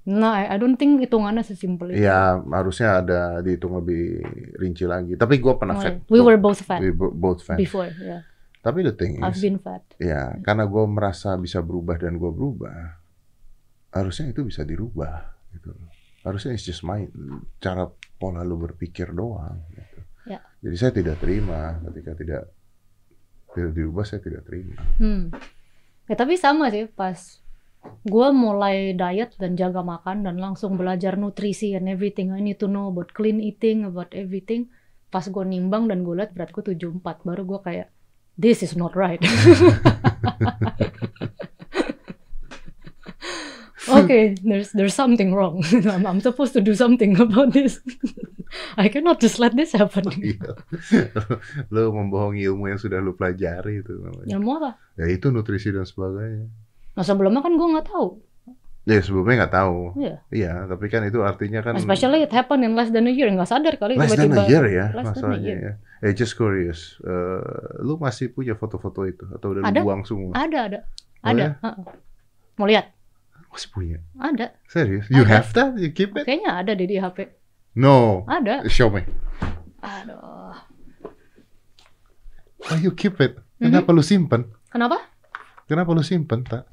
[0.03, 4.19] nah I, I don't think hitungannya sesimpel itu Ya harusnya ada dihitung lebih
[4.59, 5.15] rinci lagi.
[5.15, 5.95] Tapi gua pernah Oh, fat.
[5.95, 6.11] iya.
[6.11, 7.55] we were both fat We bo- both fat.
[7.57, 8.27] before yeah
[8.63, 12.31] Tapi the thing I've is, been fat ya karena gue merasa bisa berubah dan gue
[12.31, 13.03] berubah,
[13.91, 15.35] harusnya itu bisa dirubah.
[15.51, 15.75] Gitu.
[16.23, 17.03] Harusnya it's just my
[17.59, 17.91] cara
[18.23, 19.67] pola lu berpikir doang.
[19.75, 19.99] Gitu.
[20.31, 20.39] Ya.
[20.63, 22.43] Jadi saya tidak terima ketika tidak
[23.53, 24.79] tidak dirubah saya tidak terima.
[25.03, 25.35] Hmm.
[26.07, 27.19] Ya tapi sama sih pas
[28.07, 32.31] gue mulai diet dan jaga makan dan langsung belajar nutrisi and everything.
[32.31, 34.71] I need to know about clean eating, about everything.
[35.11, 37.89] Pas gue nimbang dan gue liat berat gue 74, baru gue kayak
[38.43, 39.23] this is not right.
[43.89, 45.63] okay, there's there's something wrong.
[45.87, 47.79] I'm, I'm supposed to do something about this.
[48.83, 50.11] I cannot just let this happen.
[50.13, 50.61] Iya.
[51.73, 54.29] lo membohongi ilmu yang sudah lo pelajari itu namanya.
[54.29, 54.71] Ilmu apa?
[54.99, 56.51] Ya itu nutrisi dan sebagainya.
[56.93, 58.21] Nah sebelumnya kan gue nggak tahu.
[58.83, 59.95] Ya sebelumnya nggak tahu.
[59.95, 60.15] Iya.
[60.29, 63.31] Iya, tapi kan itu artinya kan Especially it happened in less than a year.
[63.31, 64.43] Nggak sadar kali less than tiba-tiba.
[64.43, 65.61] a year ya Less than masalahnya year.
[65.63, 65.73] ya.
[66.03, 67.43] Eh just curious, Eh,
[67.79, 69.81] lu masih punya foto-foto itu atau udah lu Ada.
[69.81, 70.35] buang semua?
[70.35, 70.79] Ada ada
[71.23, 71.39] Oh, ada.
[71.39, 71.51] ya?
[71.63, 71.85] Heeh.
[72.57, 72.91] Mau lihat?
[73.49, 73.99] Masih punya?
[74.17, 74.51] Ada.
[74.67, 75.07] Serius?
[75.07, 75.31] You Ada.
[75.31, 75.71] have that?
[75.77, 76.27] You keep it?
[76.27, 77.31] Kayaknya ada deh di HP.
[77.75, 78.27] No.
[78.27, 78.67] Ada.
[78.67, 79.07] Show me.
[79.79, 80.59] Aduh.
[82.65, 83.39] Oh, you keep it.
[83.59, 83.71] Mhm.
[83.71, 84.51] Kenapa lu simpen?
[84.69, 84.99] Kenapa?
[85.65, 86.67] Kenapa lu simpen, tak?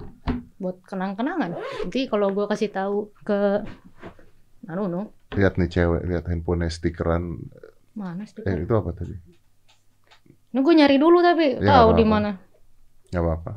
[0.60, 1.56] Buat kenang-kenangan.
[1.56, 3.64] Nanti kalau gue kasih tahu ke
[4.68, 5.10] don't know.
[5.34, 7.40] Lihat nih cewek, lihat handphonenya stikeran.
[7.96, 8.44] Mana sih?
[8.44, 9.16] Eh, itu apa tadi?
[10.50, 12.36] Ini gue nyari dulu tapi Ya, tahu di mana.
[13.10, 13.52] Gak apa-apa.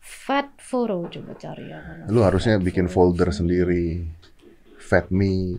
[0.00, 1.80] Fat photo coba cari ya.
[1.80, 2.04] mana.
[2.06, 4.04] Lu harusnya bikin folder sendiri.
[4.76, 5.56] Fat me.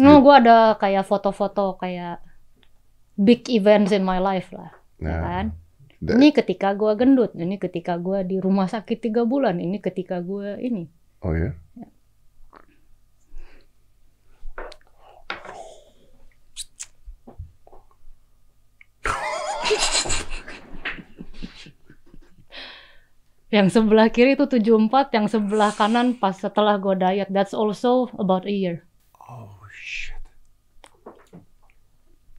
[0.00, 2.24] No, gue ada kayak foto-foto kayak
[3.14, 4.72] big events in my life lah.
[4.96, 5.46] ya Nah, kan?
[6.00, 10.56] Ini ketika gue gendut, ini ketika gue di rumah sakit tiga bulan, ini ketika gue
[10.56, 10.88] ini.
[11.20, 11.52] Oh ya?
[23.50, 27.28] Yang sebelah kiri itu 74, yang sebelah kanan pas setelah gue diet.
[27.28, 28.86] That's also about a year.
[29.20, 30.16] Oh shit.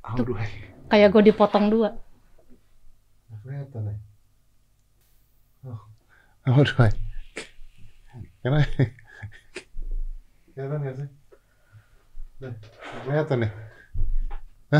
[0.01, 0.49] How do I?
[0.89, 1.99] Kayak gue dipotong dua.
[5.61, 5.79] Oh.
[6.45, 6.89] How do I?
[8.41, 8.65] Can I?
[10.53, 11.07] Kelihatan nggak sih?
[13.05, 13.49] Kelihatan ya?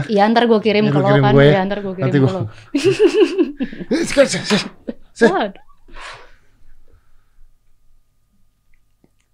[0.08, 1.34] Iya ntar gue kirim Ya, ke lu lo kirim kan.
[1.36, 1.52] gue ya.
[1.52, 2.42] Iya ntar gue kirim Nanti ke gua- lo.
[4.08, 4.72] Sekarang, se- se-
[5.14, 5.54] se- What?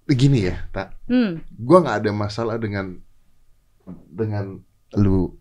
[0.07, 0.95] Begini ya, tak.
[1.05, 1.43] Hmm.
[1.51, 2.95] Gua nggak ada masalah dengan
[4.07, 4.63] dengan
[4.95, 5.35] lu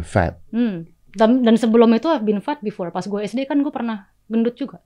[0.00, 0.40] fat.
[0.50, 0.88] Hmm.
[1.14, 2.94] Dan, dan sebelum itu I've been fat before.
[2.94, 4.78] Pas gue SD kan gue pernah gendut juga.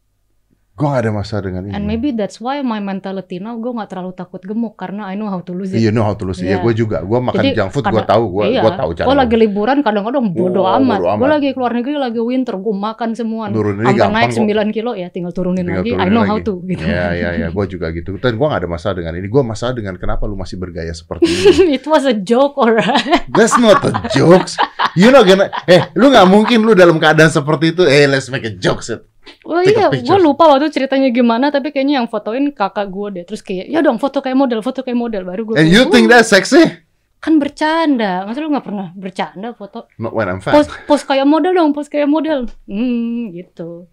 [0.74, 1.72] Gua nggak ada masalah dengan ini.
[1.72, 5.30] And maybe that's why my mentality now gue nggak terlalu takut gemuk karena I know
[5.30, 5.78] how to lose it.
[5.78, 6.42] Iya, know how to lose.
[6.42, 6.66] Iya, Iya.
[6.66, 6.98] gue juga.
[7.00, 8.24] Gue makan Jadi, junk food, gue tahu.
[8.28, 9.06] Gue iya, gue tahu cara.
[9.06, 10.98] Gue lagi liburan kadang-kadang bodo Oh, amat.
[10.98, 11.30] bodo Gue amat.
[11.30, 13.44] lagi keluar negeri lagi winter gue makan semua.
[13.54, 14.42] Nuruninnya Sampai naik kok.
[14.50, 15.90] 9 kilo ya tinggal turunin Tinggal lagi.
[15.90, 16.30] I turunin know lagi.
[16.34, 16.82] how to gitu.
[16.82, 17.46] Iya, iya, iya.
[17.54, 18.10] Gue juga gitu.
[18.18, 19.26] Dan gue gak ada masalah dengan ini.
[19.30, 21.46] Gue masalah dengan kenapa lu masih bergaya seperti ini.
[21.78, 23.22] It was a joke alright.
[23.30, 24.58] That's not a jokes.
[24.98, 27.82] You know gonna, eh, lu nggak mungkin lu dalam keadaan seperti itu.
[27.82, 29.06] Eh, let's make a joke set.
[29.44, 33.24] Oh Take iya, gue lupa waktu ceritanya gimana, tapi kayaknya yang fotoin kakak gue deh.
[33.24, 35.24] Terus kayak, ya dong foto kayak model, foto kayak model.
[35.24, 36.84] Baru gue And you think that's sexy?
[37.24, 38.28] kan bercanda.
[38.28, 39.88] Masa lu gak pernah bercanda foto?
[39.96, 40.52] Not when I'm fat.
[40.52, 42.52] Pose, pose kayak model dong, pose kayak model.
[42.68, 43.88] Hmm, gitu.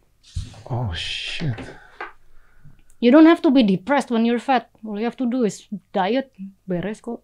[0.67, 1.55] Oh shit.
[2.99, 4.67] You don't have to be depressed when you're fat.
[4.83, 5.63] All you have to do is
[5.95, 6.35] diet,
[6.67, 7.23] beres kok.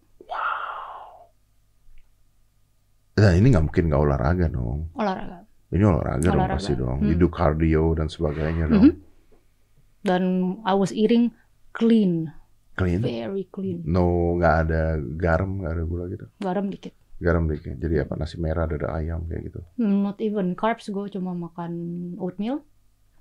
[3.17, 4.93] Nah, ini nggak mungkin nggak olahraga dong.
[4.96, 5.47] Olahraga.
[5.68, 6.56] Ini olahraga, dong Olahraga.
[6.60, 6.98] pasti dong.
[7.04, 7.18] Hmm.
[7.20, 9.04] Do cardio dan sebagainya dong.
[10.00, 10.24] Dan
[10.64, 11.36] I was eating
[11.76, 12.32] clean,
[12.80, 13.04] Clean.
[13.04, 13.84] very clean.
[13.84, 14.82] No, nggak ada
[15.20, 16.26] garam, nggak ada gula gitu.
[16.40, 16.96] Garam dikit.
[17.20, 17.76] Garam dikit.
[17.76, 19.60] Jadi apa nasi merah, ada ayam kayak gitu.
[19.76, 21.72] Hmm, Not even carbs, gue cuma makan
[22.16, 22.64] oatmeal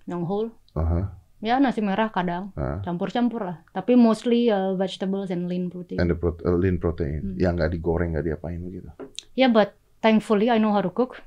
[0.07, 0.53] yang whole.
[0.77, 1.11] Aha.
[1.43, 2.81] Ya nasi merah kadang, ah.
[2.81, 3.59] campur-campur lah.
[3.75, 5.99] Tapi mostly uh, vegetables and lean protein.
[5.99, 7.35] And the pro- uh, lean protein.
[7.35, 7.41] Hmm.
[7.41, 8.89] Yang nggak digoreng, nggak diapain gitu.
[9.35, 11.19] Yeah, but thankfully I know how to cook.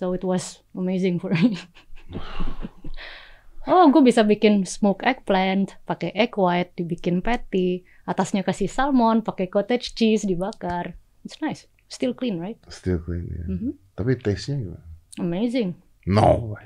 [0.00, 1.60] So it was amazing for me.
[3.68, 9.52] oh, gue bisa bikin smoked eggplant, pakai egg white, dibikin patty, atasnya kasih salmon, pakai
[9.52, 10.96] cottage cheese dibakar.
[11.20, 11.68] It's nice.
[11.92, 12.56] Still clean, right?
[12.72, 13.44] Still clean ya.
[13.44, 13.76] Mhm.
[13.92, 14.88] Tapi taste-nya gimana?
[15.20, 15.76] Amazing.
[16.08, 16.64] No way.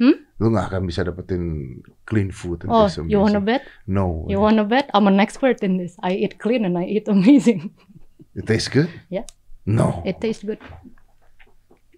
[0.00, 0.24] Hmm?
[0.40, 1.76] Lu nggak akan bisa dapetin
[2.08, 3.68] clean food and Oh, you wanna bet?
[3.84, 4.32] No way.
[4.32, 4.88] You wanna bet?
[4.96, 6.00] I'm an expert in this.
[6.00, 7.76] I eat clean and I eat amazing.
[8.32, 8.88] It tastes good?
[9.12, 9.28] Yeah.
[9.68, 10.00] No.
[10.08, 10.60] It tastes good.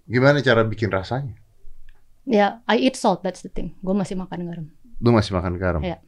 [0.09, 1.37] Gimana cara bikin rasanya?
[2.25, 3.21] Yeah, I eat salt.
[3.21, 3.77] That's the thing.
[3.81, 4.67] Gue masih makan garam.
[4.99, 5.81] Lu masih makan garam?
[5.85, 6.01] Iya.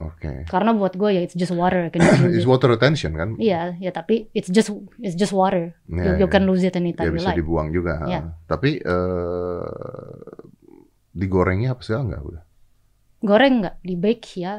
[0.00, 0.48] Oke.
[0.48, 1.92] Karena buat gue ya it's just water.
[1.92, 2.00] Can
[2.32, 2.48] It's it.
[2.48, 3.36] water retention kan?
[3.36, 5.76] Iya, ya tapi it's just it's just water.
[5.92, 6.32] Ya, you, you ya.
[6.32, 7.36] can lose it Ya anytime you bisa like.
[7.36, 8.00] dibuang juga.
[8.08, 8.20] Iya.
[8.48, 10.20] Tapi eh
[11.12, 12.42] digorengnya apa segala nggak udah?
[13.20, 13.76] Goreng nggak?
[13.84, 14.54] Di bake ya,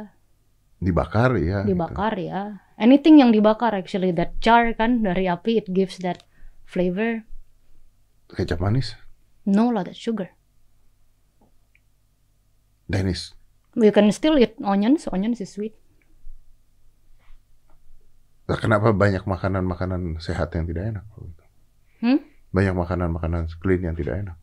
[0.77, 1.65] Dibakar ya.
[1.65, 1.73] gitu.
[1.73, 2.41] dibakar ya.
[2.77, 6.21] Anything yang dibakar actually that char kan dari api it gives that
[6.65, 7.25] flavor.
[8.31, 8.95] Kecap manis.
[9.43, 10.31] No lah, that's sugar.
[12.87, 13.35] Dennis.
[13.75, 15.07] You can still eat onions.
[15.07, 15.75] Onions is sweet.
[18.51, 21.05] Lah, Kenapa banyak makanan-makanan sehat yang tidak enak?
[22.03, 22.19] Hmm?
[22.51, 24.37] Banyak makanan-makanan clean yang tidak enak.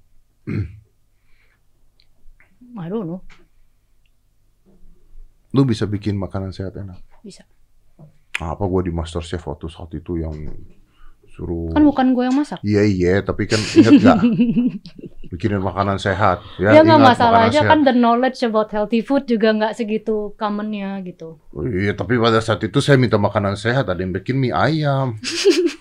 [2.80, 3.20] I don't know.
[5.52, 7.00] Lu bisa bikin makanan sehat enak.
[7.20, 7.44] Bisa.
[8.38, 10.36] Apa gua di MasterChef waktu saat itu yang
[11.38, 12.58] suruh Kan bukan gue yang masak.
[12.66, 14.18] Iya iya, tapi kan ingat nggak
[15.30, 16.74] bikinin makanan sehat ya?
[16.74, 17.70] Ya nggak ingat masalah makanan aja sehat.
[17.70, 21.38] kan the knowledge about healthy food juga nggak segitu commonnya gitu.
[21.54, 25.14] Oh, iya, tapi pada saat itu saya minta makanan sehat, ada yang bikin mie ayam.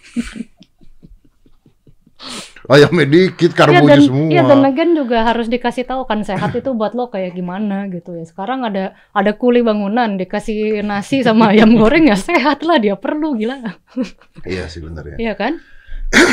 [2.67, 4.27] Ayamnya dikit, Iya karbonya dan semua.
[4.27, 8.11] iya dan again juga harus dikasih tahu kan sehat itu buat lo kayak gimana gitu
[8.11, 8.23] ya.
[8.23, 13.33] Sekarang ada ada kuli bangunan dikasih nasi sama ayam goreng ya sehat lah dia perlu
[13.33, 13.63] gila.
[14.43, 15.17] Iya sih bener ya.
[15.17, 15.53] Iya kan?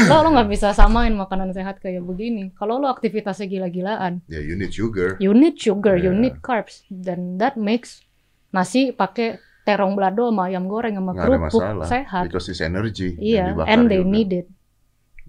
[0.06, 2.50] lo lo nggak bisa samain makanan sehat kayak begini.
[2.52, 5.18] Kalau lo aktivitasnya gila-gilaan, Ya you need sugar.
[5.18, 6.20] you need sugar, you Iya.
[6.20, 8.02] need carbs, dan that makes
[8.50, 12.22] nasi pakai terong balado sama ayam goreng sama kerupuk sehat.
[12.24, 13.18] Because it's energy.
[13.18, 14.10] Iya, and they juga.
[14.12, 14.46] need it.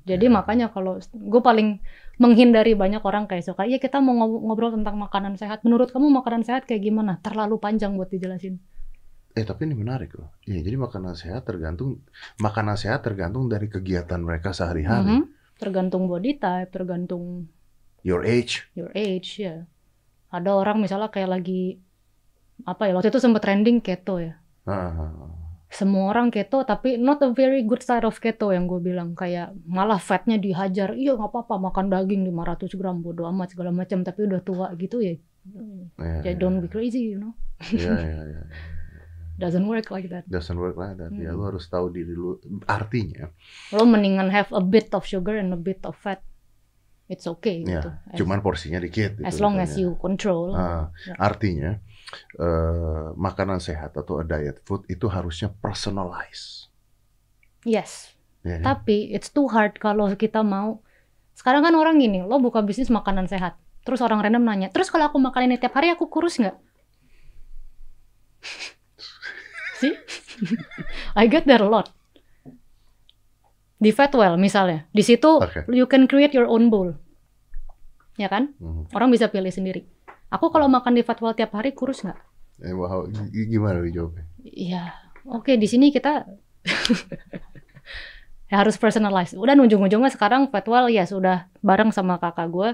[0.05, 0.33] Jadi Iya.
[0.37, 1.81] makanya kalau gue paling
[2.15, 5.65] menghindari banyak orang kayak suka, iya kita mau ngob- ngobrol tentang makanan sehat.
[5.65, 7.17] Menurut kamu makanan sehat kayak gimana?
[7.19, 8.61] Terlalu panjang buat dijelasin.
[9.35, 10.31] Eh tapi ini menarik loh.
[10.47, 11.99] Iya jadi makanan sehat tergantung
[12.39, 15.19] makanan sehat tergantung dari kegiatan mereka sehari-hari.
[15.19, 15.23] Mhm.
[15.59, 17.49] Tergantung body type, tergantung
[18.05, 18.69] Your age.
[18.77, 19.65] your age ya.
[20.29, 21.81] Ada orang misalnya kayak lagi
[22.63, 24.39] apa ya waktu itu sempat trending keto ya.
[24.63, 25.11] Ah,
[25.67, 29.51] Semua orang keto tapi not a very good side of keto yang gue bilang kayak
[29.65, 30.93] malah fatnya dihajar.
[30.93, 35.01] Iya nggak apa-apa makan daging 500 gram bodo amat segala macam tapi udah tua gitu
[35.01, 35.17] ya.
[35.97, 37.33] iya, Ya don't be crazy you know.
[37.71, 38.41] Iya iya iya.
[39.35, 40.23] Doesn't work like that.
[40.25, 41.11] Doesn't work like that.
[41.11, 41.37] Ya Hmm.
[41.37, 42.39] lu harus tahu diri lu.
[42.65, 43.27] Artinya,
[43.69, 46.23] Lo mendingan have a bit of sugar and a bit of fat.
[47.05, 47.89] It's okay ya, gitu.
[48.09, 49.19] As, cuman porsinya dikit.
[49.21, 49.81] as gitu long as katanya.
[49.83, 50.55] you control.
[50.55, 51.13] Ah, Ya.
[51.19, 51.71] artinya
[52.37, 56.69] eh, makanan sehat atau diet food itu harusnya personalized.
[57.65, 58.13] Yes.
[58.45, 58.77] Ya, kan?
[58.77, 60.85] Tapi it's too hard kalau kita mau.
[61.33, 63.57] Sekarang kan orang gini, lo buka bisnis makanan sehat.
[63.85, 66.57] Terus orang random nanya, terus kalau aku makan ini tiap hari aku kurus nggak?
[69.81, 69.93] See?
[71.19, 71.91] I get that a lot.
[73.75, 75.67] Di Fatwell misalnya, di situ Oke.
[75.69, 76.95] you can create your own bowl.
[78.15, 78.55] Ya kan?
[78.57, 78.95] Mhm.
[78.95, 79.85] Orang bisa pilih sendiri.
[80.33, 82.19] Aku kalau makan di Fatwell tiap hari kurus nggak?
[82.63, 84.23] Eh, wah, g- gimana jawabnya?
[84.45, 84.93] Iya,
[85.27, 86.23] oke di sini kita
[88.49, 89.33] ya harus personalize.
[89.37, 92.69] Udah ujung-ujungnya sekarang Fatwell ya sudah bareng sama kakak gue,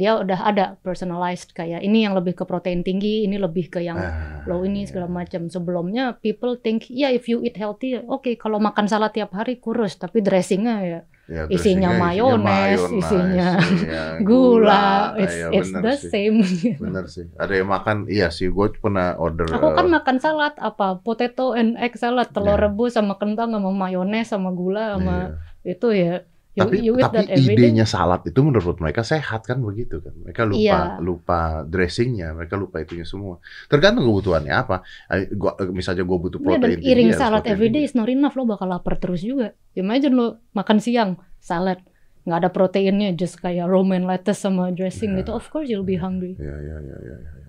[0.00, 4.00] dia udah ada personalized kayak ini yang lebih ke protein tinggi, ini lebih ke yang
[4.00, 4.88] Ah, low ini iya.
[4.88, 5.46] segala macam.
[5.46, 9.94] Sebelumnya people think ya if you eat healthy, oke kalau makan salad tiap hari kurus,
[9.94, 16.10] tapi dressingnya ya Ya, isinya mayones, isinya iya, gula, it's Iya, it's the sih.
[16.10, 16.42] same.
[16.82, 17.30] Bener sih.
[17.38, 18.50] Ada yang makan, iya sih.
[18.50, 19.46] Gue pernah order.
[19.46, 22.66] Aku kan eh, makan salad apa potato and egg salad telur Iya.
[22.66, 25.16] rebus sama kentang sama mayones sama gula sama
[25.62, 25.70] iya.
[25.70, 26.14] itu ya
[26.60, 27.70] you, Tapi you tapi every day.
[27.70, 30.12] idenya salad itu menurut mereka sehat kan begitu kan.
[30.14, 30.78] Mereka lupa Iya.
[30.98, 33.40] lupa dressingnya, mereka lupa itunya semua.
[33.66, 34.84] Tergantung kebutuhannya apa.
[35.32, 37.88] Gua, misalnya gue butuh Iya, dan protein tinggi, eating harus salad protein every day tinggi.
[37.88, 39.46] is not enough lo bakal lapar terus juga.
[39.72, 41.80] Imagine lo makan siang salad
[42.20, 45.18] nggak ada proteinnya just kayak romaine lettuce sama dressing Iya.
[45.18, 46.36] gitu of course you'll be hungry.
[46.36, 47.39] Ya, ya, ya, ya, ya, ya, ya, ya.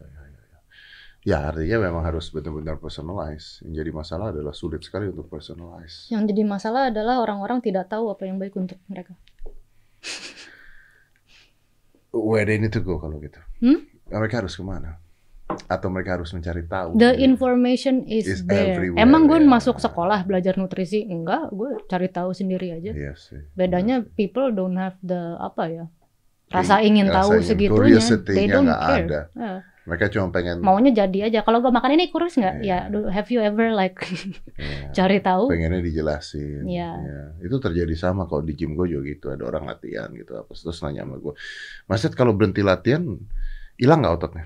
[1.22, 3.62] Ya artinya memang harus benar-benar personalize.
[3.62, 6.10] Yang jadi masalah adalah sulit sekali untuk personalize.
[6.10, 9.14] Yang jadi masalah adalah orang-orang tidak tahu apa yang baik untuk mereka.
[12.12, 13.40] Where they need to go kalau gitu?
[13.62, 13.86] Hmm?
[14.12, 15.00] Mereka harus ke mana?
[15.70, 16.98] Atau mereka harus mencari tahu?
[16.98, 17.24] The sendiri?
[17.24, 18.76] information is, Is there.
[18.76, 19.48] everywhere, Emang gue ya.
[19.48, 21.06] masuk sekolah belajar nutrisi?
[21.06, 22.92] Enggak, gue cari tahu sendiri aja.
[22.92, 23.40] Iya sih.
[23.54, 25.86] Bedanya people don't have the apa ya
[26.52, 28.04] rasa ingin Rasa tahu ingin segitunya.
[28.28, 29.08] They don't care.
[29.08, 29.22] ada.
[29.32, 29.54] Ya.
[29.82, 31.42] Mereka cuma pengen Maunya jadi aja.
[31.42, 32.62] Kalau gue makan ini kurus nggak?
[32.62, 32.86] Iya.
[32.88, 33.98] Ya, have you ever like
[34.62, 35.50] ya, cari tahu?
[35.50, 36.70] pengennya dijelasin.
[36.70, 36.92] Iya.
[37.02, 37.22] Ya.
[37.42, 39.26] Itu terjadi sama kalau di gym gue juga gitu.
[39.34, 41.34] Ada orang latihan gitu apa terus nanya sama gue,
[41.90, 43.02] Mas kalau berhenti latihan
[43.76, 44.46] hilang nggak ototnya?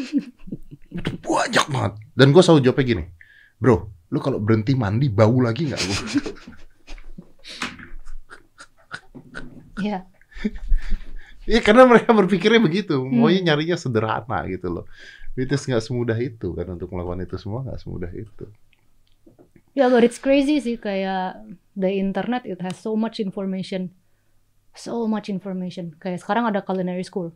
[0.90, 1.92] itu banyak banget.
[2.12, 3.04] Dan gue selalu jawabnya gini,
[3.56, 3.76] bro,
[4.10, 5.80] lu kalau berhenti mandi bau lagi nggak?
[5.80, 6.08] Gua-
[9.80, 10.04] Ya.
[11.50, 13.10] Iya karena mereka berpikirnya begitu, Hmm.
[13.10, 14.84] maunya nyarinya sederhana gitu loh.
[15.34, 18.46] Itu nggak semudah itu kan untuk melakukan itu semua nggak semudah itu.
[19.74, 21.42] Ya, but it's crazy sih kayak
[21.74, 23.90] the internet it has so much information.
[24.74, 25.98] So much information.
[25.98, 27.34] Kayak sekarang ada culinary school.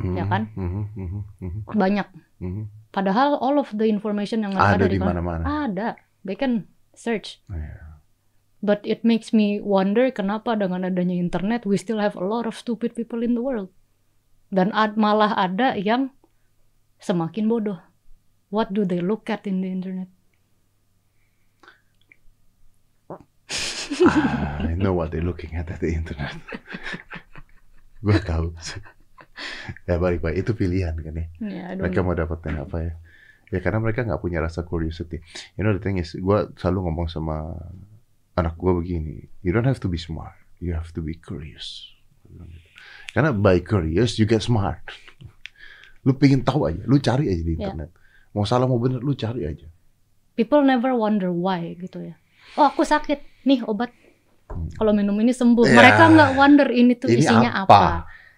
[0.00, 0.48] Ya kan?
[0.56, 2.08] Mhm, mhm, mhm, Banyak.
[2.40, 2.64] mhm.
[2.90, 5.68] Padahal all of the information yang ada, Ada di mana-mana.
[5.68, 5.88] Ada.
[6.24, 7.40] They can search.
[7.48, 7.81] Iya.
[8.62, 12.54] But it makes me wonder kenapa dengan adanya internet we still have a lot of
[12.54, 13.74] stupid people in the world.
[14.54, 16.14] Dan ad- malah ada yang
[17.02, 17.82] semakin bodoh.
[18.54, 20.06] What do they look at in the internet?
[24.62, 26.36] I know what they're looking at at the internet.
[28.04, 28.54] Gue tahu.
[29.86, 31.26] Ya balik baik itu pilihan kan ya.
[31.74, 32.06] Don't Mereka know.
[32.12, 32.92] mau dapetin apa ya?
[33.52, 35.20] Ya karena mereka nggak punya rasa curiosity.
[35.58, 37.52] You know the thing is, gue selalu ngomong sama
[38.34, 41.88] anak gue begini, you don't have to be smart, you have to be curious.
[43.12, 44.80] Karena by curious you get smart.
[46.04, 47.70] Lu pengen tahu aja, lu cari aja di Ya.
[47.70, 47.94] internet.
[48.32, 49.68] Mau salah mau bener, lu cari aja.
[50.34, 52.18] People never wonder why gitu ya.
[52.56, 53.92] Oh aku sakit, nih obat.
[54.74, 55.62] Kalau minum ini sembuh.
[55.62, 55.72] Ya.
[55.72, 57.70] Mereka nggak wonder ini tuh Ini isinya apa?
[57.70, 57.82] apa.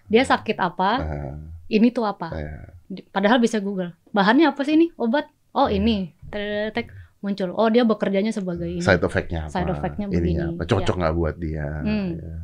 [0.05, 0.89] Dia sakit apa?
[1.01, 2.29] Nah, Ini tuh apa?
[2.31, 2.69] ya.
[3.09, 3.97] Padahal bisa Google.
[4.13, 4.93] Bahannya apa sih ini?
[4.93, 5.25] Obat.
[5.51, 6.13] Oh ini.
[6.29, 6.93] Tek
[7.25, 7.49] muncul.
[7.57, 8.85] Oh dia bekerjanya sebagai ini.
[8.85, 9.53] Side effect-nya apa?
[9.57, 10.41] Side effect-nya Ininya begini.
[10.61, 10.63] apa?
[10.69, 11.65] Cocok nggak buat dia?
[11.81, 12.09] Hmm.
[12.21, 12.37] Ya.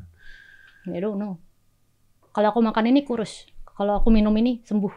[0.89, 1.37] I don't know.
[2.33, 3.45] Kalau aku makan ini kurus.
[3.77, 4.93] Kalau aku minum ini sembuh.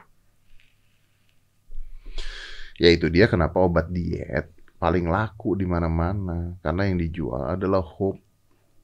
[2.80, 4.50] Ya itu dia kenapa obat diet
[4.82, 8.18] paling laku di mana-mana karena yang dijual adalah hope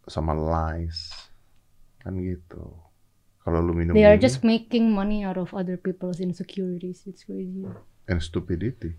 [0.07, 1.11] sama lies
[1.99, 2.77] kan gitu.
[3.41, 7.09] Kalau lu minum They are ini just making money out of other people's insecurities.
[7.09, 7.65] It's crazy.
[8.11, 8.99] and stupidity.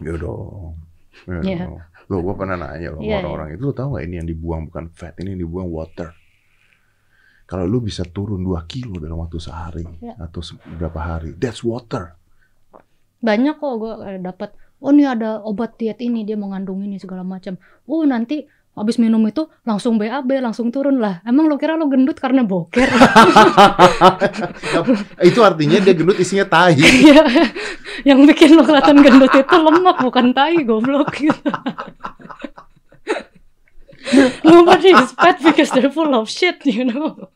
[0.00, 0.78] Ya dong.
[1.26, 1.66] Ya Yeah.
[1.66, 1.78] dong.
[2.04, 4.84] Loh, gua pernah nanya loh Yeah, orang-orang itu, lu tahu nggak ini yang dibuang bukan
[4.92, 6.12] fat, ini yang dibuang water.
[7.44, 10.16] Kalau lu bisa turun 2 kilo dalam waktu sehari Yeah.
[10.18, 12.16] atau se- berapa hari, that's water.
[13.20, 14.52] Banyak kok gue dapat.
[14.84, 17.56] Oh ini ada obat diet ini dia mengandung ini segala macam.
[17.88, 21.22] Oh nanti habis minum itu langsung BAB langsung turun lah.
[21.22, 22.86] Emang lo kira lo gendut karena boker?
[25.30, 26.74] itu artinya dia gendut isinya tai.
[27.04, 27.22] Iya.
[28.02, 31.50] Yang bikin lo kelihatan gendut itu lemak bukan tai goblok gitu.
[34.44, 37.32] Nobody is fat because they're full of shit, you know.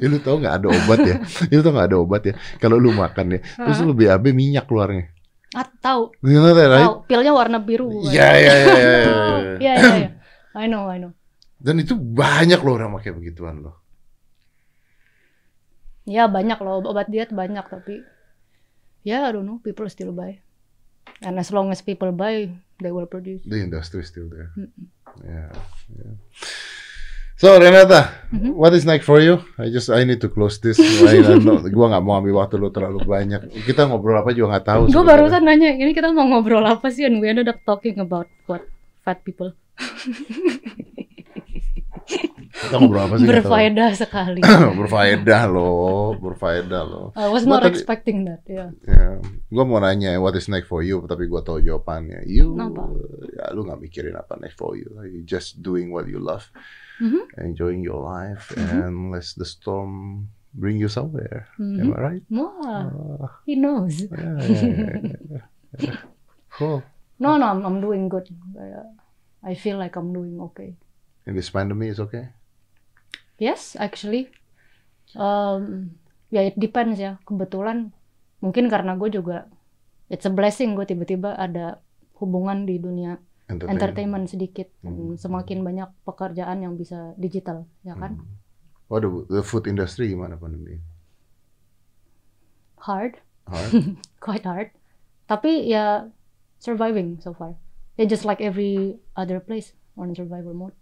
[0.00, 1.16] Ya, lu tau nggak ada obat ya?
[1.52, 2.34] Lu tau nggak ada obat ya?
[2.56, 5.12] Kalau lu makan ya, terus lu BAB minyak keluarnya.
[5.54, 6.82] Ah, tahu, You know that, right?
[6.82, 7.06] tahu.
[7.06, 7.86] Pilnya warna biru.
[8.10, 8.74] Iya iya iya iya.
[8.74, 9.12] iya.
[9.62, 10.10] Iya, iya, iya.
[10.58, 11.14] I know, I know.
[11.62, 13.78] Dan itu banyak loh orang pakai begituan loh.
[16.04, 18.04] Ya banyak loh obat diet banyak tapi
[19.06, 20.42] ya I don't know people still buy.
[21.24, 22.50] And as long as people buy,
[22.82, 23.46] they will produce.
[23.46, 24.50] The industry still there.
[24.58, 24.90] Mm-mm.
[25.22, 25.52] Yeah,
[25.94, 26.14] yeah.
[27.44, 28.56] So Renata, Mhm.
[28.56, 29.36] what is next for you?
[29.60, 30.80] I just I need to close this.
[31.76, 33.52] Gua nggak mau ambil waktu lu terlalu banyak.
[33.68, 34.82] Kita ngobrol apa juga nggak tahu.
[34.88, 37.04] Gue barusan nanya, ini kita mau ngobrol apa sih?
[37.04, 38.64] And we ended up talking about what
[39.04, 39.52] fat people.
[42.54, 43.26] Kita ngobrol apa sih?
[43.26, 44.40] Berfaedah sekali.
[44.80, 47.06] berfaedah loh, berfaedah loh.
[47.12, 48.40] I was Gua not tadi- expecting that.
[48.46, 48.72] Ya.
[48.84, 52.24] Ya, gua mau nanya what is next for you, tapi gua tahu jawabannya.
[52.24, 52.88] You, Kenapa?
[53.36, 54.88] ya lu nggak mikirin apa next for you.
[55.04, 56.44] You just doing what you love,
[57.02, 57.26] Mhm.
[57.42, 58.70] enjoying your life, Mhm.
[58.70, 61.50] and let the storm bring you somewhere.
[61.58, 61.80] Mhm.
[61.82, 62.24] Am I right?
[62.30, 64.06] Wah, Ah, he knows.
[64.06, 65.44] yeah, yeah, yeah, yeah, yeah.
[66.54, 66.86] Cool.
[67.18, 68.30] No, no, I'm, I'm doing good.
[68.54, 68.94] I-
[69.44, 70.72] I feel like I'm doing okay.
[71.26, 72.32] In this pandemic is okay.
[73.36, 74.30] Yes, actually.
[75.12, 75.94] Um,
[76.30, 77.18] ya it depends ya.
[77.26, 77.92] Kebetulan
[78.40, 79.50] mungkin karena gue juga
[80.08, 81.82] it's a blessing gue tiba-tiba ada
[82.18, 83.76] hubungan di dunia Entertainment.
[83.76, 84.68] entertainment sedikit.
[84.80, 85.20] Hmm.
[85.20, 88.16] Semakin banyak pekerjaan yang bisa digital, ya kan?
[88.16, 88.40] Hmm.
[88.88, 90.80] Oh, the, food industry gimana pandemi?
[92.80, 93.72] Hard, Hard.
[94.24, 94.68] quite hard.
[95.28, 96.08] Tapi ya
[96.60, 97.56] surviving so far.
[98.00, 100.76] Ya just like every other place on survival mode.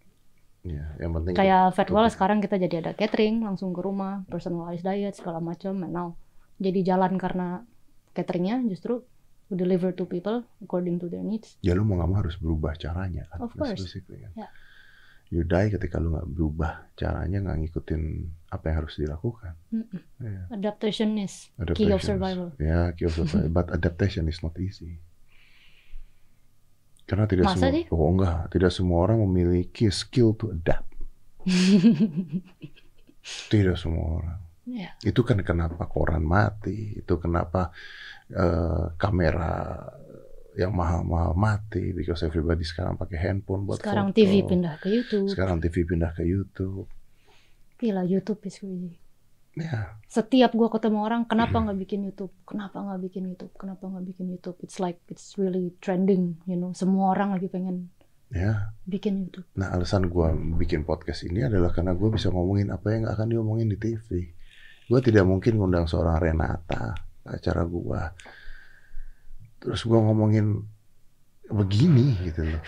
[0.63, 5.19] Ya, yang penting Kayak Fatwell sekarang kita jadi ada catering langsung ke rumah, personalized diet
[5.19, 5.83] segala macam.
[5.83, 6.15] Now
[6.63, 7.67] jadi jalan karena
[8.15, 9.03] cateringnya justru
[9.53, 11.61] to deliver to people according to their needs.
[11.61, 13.45] ya lu mau nggak mau harus berubah caranya kan.
[13.45, 13.77] Of course.
[13.77, 14.33] basically, kan.
[14.33, 14.49] Ya.
[15.29, 18.03] You die ketika lu nggak berubah caranya nggak ngikutin
[18.49, 19.53] apa yang harus dilakukan.
[19.69, 20.01] Mm-mm.
[20.21, 20.43] Ya.
[20.53, 22.57] Adaptation is key of survival.
[22.57, 23.53] Ya, key of survival.
[23.57, 25.01] But adaptation is not easy.
[27.05, 27.85] Karena tidak Masa semua, sih?
[27.93, 30.89] oh enggak, tidak semua orang memiliki skill to adapt.
[33.53, 34.41] Tidak semua orang.
[34.67, 34.95] Ya.
[35.03, 37.75] Itu kan kenapa koran mati, itu kenapa
[38.33, 39.79] eh, kamera
[40.53, 44.21] yang mahal-mahal mati, because everybody sekarang pakai handphone buat Sekarang foto.
[44.21, 45.29] TV pindah ke YouTube.
[45.33, 46.85] Sekarang TV pindah ke YouTube.
[47.81, 48.93] Gila YouTube is crazy.
[49.53, 52.33] Ya, Setiap gua ketemu orang, kenapa nggak bikin YouTube?
[52.49, 53.53] Kenapa nggak bikin YouTube?
[53.61, 54.57] Kenapa nggak bikin YouTube?
[54.65, 56.73] It's like it's really trending, you know.
[56.73, 57.93] Semua orang lagi pengen
[58.33, 58.73] ya.
[58.89, 59.45] bikin YouTube.
[59.61, 63.29] Nah, alasan gua bikin podcast ini adalah karena gua bisa ngomongin apa yang nggak akan
[63.29, 64.33] diomongin di TV.
[64.89, 68.11] Gua tidak mungkin ngundang seorang Renata acara gua.
[69.59, 70.67] Terus gua ngomongin
[71.47, 72.63] begini gitu loh.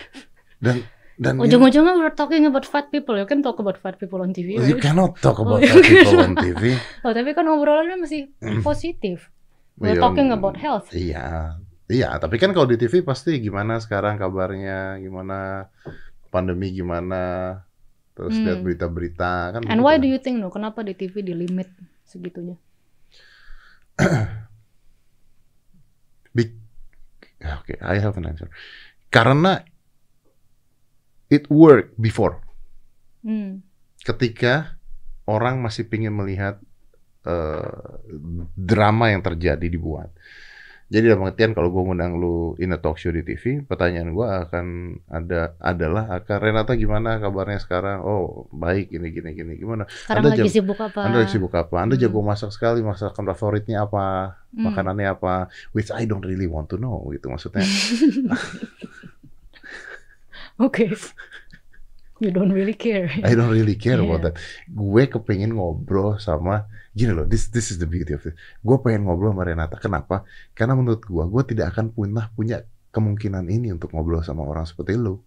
[0.57, 3.15] Dan dan Ujung-ujungnya we're talking about fat people.
[3.15, 4.59] You can talk about fat people on TV.
[4.59, 4.83] you right?
[4.83, 5.71] cannot talk Oh, about iya.
[5.71, 6.63] fat people on TV.
[7.07, 9.31] Oh, tapi kan obrolannya masih positif.
[9.75, 10.91] We're Iya, talking about health.
[10.91, 11.55] Iya,
[11.87, 12.15] iya.
[12.15, 15.67] Tapi kan kalau di TV pasti gimana sekarang kabarnya, gimana
[16.27, 17.59] pandemi gimana,
[18.11, 18.43] terus Hmm.
[18.43, 19.61] lihat berita-berita kan.
[19.67, 20.03] And begitu why kan.
[20.03, 20.51] do you think no?
[20.51, 21.67] Kenapa di TV di limit
[22.03, 22.55] segitunya?
[27.45, 28.49] Ya, Oke, I have an answer.
[29.13, 29.61] Karena
[31.29, 32.41] it worked before.
[33.21, 33.61] Hmm.
[34.01, 34.81] Ketika
[35.29, 36.57] orang masih ingin melihat
[37.25, 37.97] eh,
[38.57, 40.09] drama yang terjadi dibuat.
[40.85, 44.21] Jadi dalam pengertian kalau gue ngundang lu in a talk show di TV, pertanyaan gue
[44.21, 44.65] akan
[45.09, 47.99] ada adalah akan Renata gimana kabarnya sekarang?
[47.99, 49.89] Oh baik ini gini gini gimana?
[49.89, 50.99] Sekarang Anda lagi jam- sibuk apa?
[51.01, 51.75] Anda sibuk apa?
[51.79, 52.03] Anda Hmm.
[52.05, 54.37] jago masak sekali, masakan favoritnya apa?
[54.51, 54.69] Hmm.
[54.69, 55.49] Makanannya apa?
[55.73, 57.65] Which I don't really want to know gitu maksudnya.
[60.57, 60.93] Oke.
[62.15, 63.11] You don't really care.
[63.11, 64.31] I don't really care about Iya.
[64.31, 64.35] that.
[64.71, 66.63] Gue kepengen ngobrol sama
[66.95, 67.27] gini loh.
[67.27, 68.39] This this is the beauty of it.
[68.63, 69.75] Gue pengen ngobrol sama Renata.
[69.75, 70.23] Kenapa?
[70.55, 72.63] Karena menurut gue, gue tidak akan pernah punya
[72.95, 75.19] kemungkinan ini untuk ngobrol sama orang seperti lu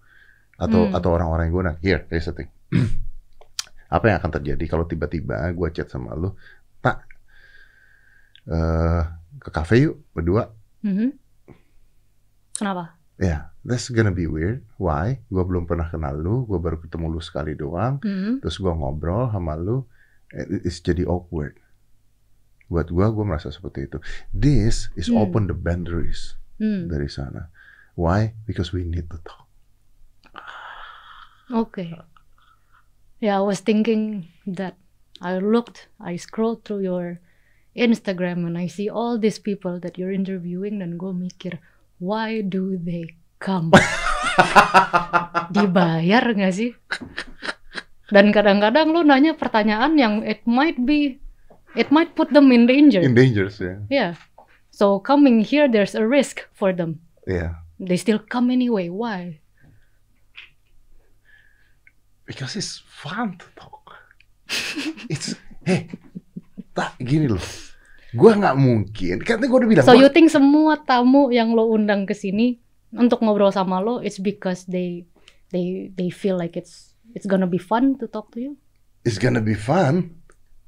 [0.57, 0.97] atau Hmm.
[0.97, 1.77] atau orang-orang yang gue nah.
[1.79, 2.49] Here, here's the thing.
[3.93, 6.33] Apa yang akan terjadi kalau tiba-tiba gue chat sama lu,
[6.81, 7.05] tak
[8.49, 9.03] eh
[9.39, 10.49] ke cafe yuk berdua.
[10.81, 11.13] Mhm.
[12.57, 12.97] Kenapa?
[13.21, 14.65] Ya, that's gonna be weird.
[14.77, 15.21] Why?
[15.29, 18.01] Gue belum pernah kenal lu, gue baru ketemu lu sekali doang.
[18.01, 18.41] Mhm.
[18.41, 19.85] terus gua ngobrol sama lu
[20.31, 21.61] it- it's jadi awkward
[22.67, 23.97] buat gua gua merasa seperti itu
[24.29, 25.25] this is Hmm.
[25.25, 26.85] open the boundaries Hmm.
[26.87, 27.49] dari sana
[27.95, 29.45] why because we need to talk
[31.49, 31.97] Okay.
[33.19, 34.77] Yeah, I was thinking that
[35.19, 37.25] I looked, I scrolled through your
[37.73, 41.57] Instagram and I see all these people that you're interviewing dan gue mikir,
[41.99, 43.71] why do they come?
[45.49, 46.75] Dibayar gak sih?
[48.09, 51.21] Dan kadang-kadang lo nanya pertanyaan yang it might be,
[51.75, 53.01] it might put them in danger.
[53.01, 54.13] in dangers ya Yeah.
[54.71, 57.03] So coming here, there's a risk for them.
[57.25, 58.89] yeah They still come anyway.
[58.89, 59.39] Why?
[62.25, 64.05] because it's fun to talk
[65.09, 65.33] it's
[65.65, 65.89] hey
[66.77, 67.41] tak gini loh
[68.13, 71.73] gua nggak mungkin karena gua udah bilang So gua- you think semua tamu yang lo
[71.73, 72.61] undang ke sini
[72.93, 75.05] untuk ngobrol sama lo, it's because they
[75.49, 78.53] they they feel like it's it's gonna be fun to talk to you?
[79.03, 80.13] it's gonna be fun.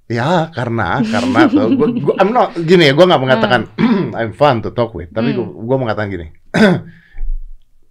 [0.06, 3.60] Ya, karena karena tuh gua, gua I'm not gini ya, gua nggak mengatakan
[4.18, 5.54] I'm fun to talk with, tapi Hmm.
[5.54, 6.26] gua mengatakan gini.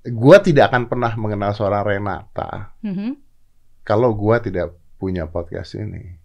[0.10, 3.20] gua tidak akan pernah mengenal seorang Renata Mhm.
[3.84, 6.20] kalau gua tidak punya podcast ini.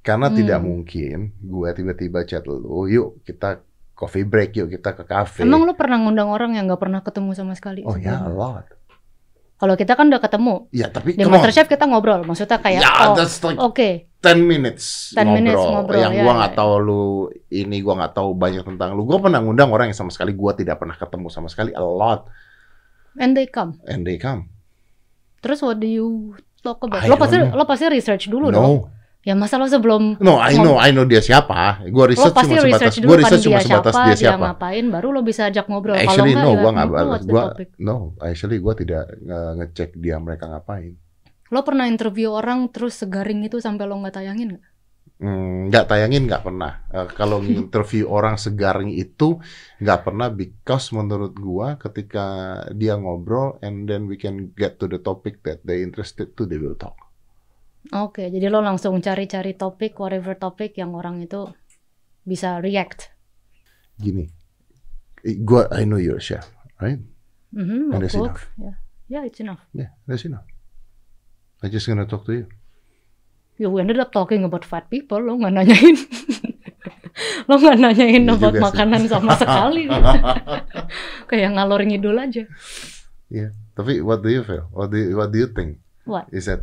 [0.00, 0.36] Karena Hmm.
[0.38, 3.62] tidak mungkin gua tiba-tiba chat lu, yuk kita
[3.96, 5.40] coffee break, yuk kita ke cafe.
[5.40, 7.80] Emang lo pernah ngundang orang yang nggak pernah ketemu sama sekali?
[7.82, 8.36] oh ya, a sebelumnya?
[8.36, 8.66] lot.
[9.56, 11.24] Kalau kita kan udah ketemu Ya, tapi di.
[11.24, 13.88] MasterChef kita ngobrol, maksudnya kayak Ya, oh that's like oke,
[14.20, 15.72] 10 minutes 10 minutes ngobrol.
[15.80, 17.02] ngobrol, yang ya, gua ya, nggak tahu lu
[17.48, 20.52] ini gua nggak tahu banyak tentang lu gua pernah ngundang orang yang sama sekali gua
[20.52, 22.28] tidak pernah ketemu sama sekali a lot
[23.16, 23.80] and they come.
[23.88, 24.52] and they come
[25.36, 27.00] Terus what do you talk about?
[27.00, 27.54] I Lo pasti know.
[27.54, 28.92] lo pasti research dulu dong.
[29.26, 31.82] Ya masa lo sebelum no I know I know dia siapa.
[31.90, 34.44] Gua pasti cuma sebatas gua kan research cuma dia sebatas siapa, dia dia, siapa.
[34.54, 35.98] ngapain, baru lo bisa ajak ngobrol.
[35.98, 37.42] Kalau actually enggak, no you gua have nggak no clue what's the gua
[37.82, 40.94] no actually gua tidak nge- ngecek dia mereka ngapain.
[41.50, 44.64] Lo pernah interview orang terus segaring itu sampai lo nggak tayangin nggak?
[45.16, 46.72] Hmm, nggak tayangin nggak pernah.
[46.94, 49.42] Eh, kalau interview orang segaring itu
[49.82, 55.02] nggak pernah because menurut gua ketika dia ngobrol and then we can get to the
[55.02, 57.05] topic that they interested to they will talk
[57.92, 61.46] Oke, jadi lo langsung cari-cari topik, whatever topik yang orang itu
[62.22, 63.12] bisa react.
[63.96, 64.28] gini
[65.40, 66.44] gua I know you're a chef
[66.76, 67.00] right
[67.48, 68.28] Mhm, And that's cook.
[68.28, 68.42] enough.
[68.58, 68.72] Ya,
[69.08, 69.62] yeah, it's enough.
[69.72, 70.44] yeah that's enough
[71.58, 72.46] I just gonna talk to you
[73.56, 75.96] You ended up talking about fat people, lo nggak nanyain.
[77.48, 78.60] lo nggak nanyain Iya about sih.
[78.60, 79.88] makanan sama sekali.
[81.32, 82.44] Kayak ngalor ngidul aja.
[83.26, 86.30] yeah tapi what do you feel what do you, what do you think What?
[86.30, 86.62] is that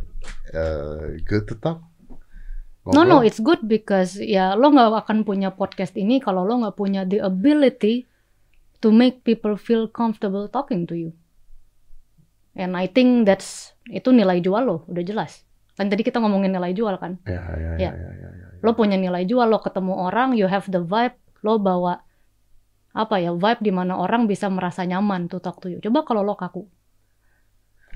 [0.50, 1.84] uh, good to talk
[2.84, 3.24] No, no, Ngobrol?
[3.24, 7.16] it's good because ya lo nggak akan punya podcast ini kalau lo nggak punya the
[7.16, 8.04] ability
[8.84, 11.16] to make people feel comfortable talking to you.
[12.52, 15.48] And I think that's itu nilai jual lo, udah jelas.
[15.80, 17.16] Kan tadi kita ngomongin nilai jual kan.
[17.24, 17.88] ya ya Ya.
[17.88, 18.46] ya ya ya, ya.
[18.60, 22.04] Lo punya nilai jual, lo ketemu orang, you have the vibe, lo bawa
[22.92, 25.80] apa ya vibe di mana orang bisa merasa nyaman to talk to you.
[25.80, 26.68] Coba kalau lo kaku,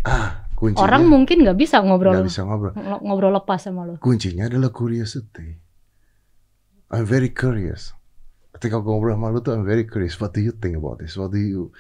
[0.09, 3.95] ah kuncinya orang mungkin nggak bisa ngobrol nggak bisa ngobrol ng- ngobrol lepas sama lo.
[4.03, 5.55] kuncinya adalah curiosity.
[6.91, 7.95] I'm very curious.
[8.51, 10.19] Ketika gue ngobrol sama lu tuh I'm very curious.
[10.19, 11.15] What do you think about this?
[11.15, 11.71] What do you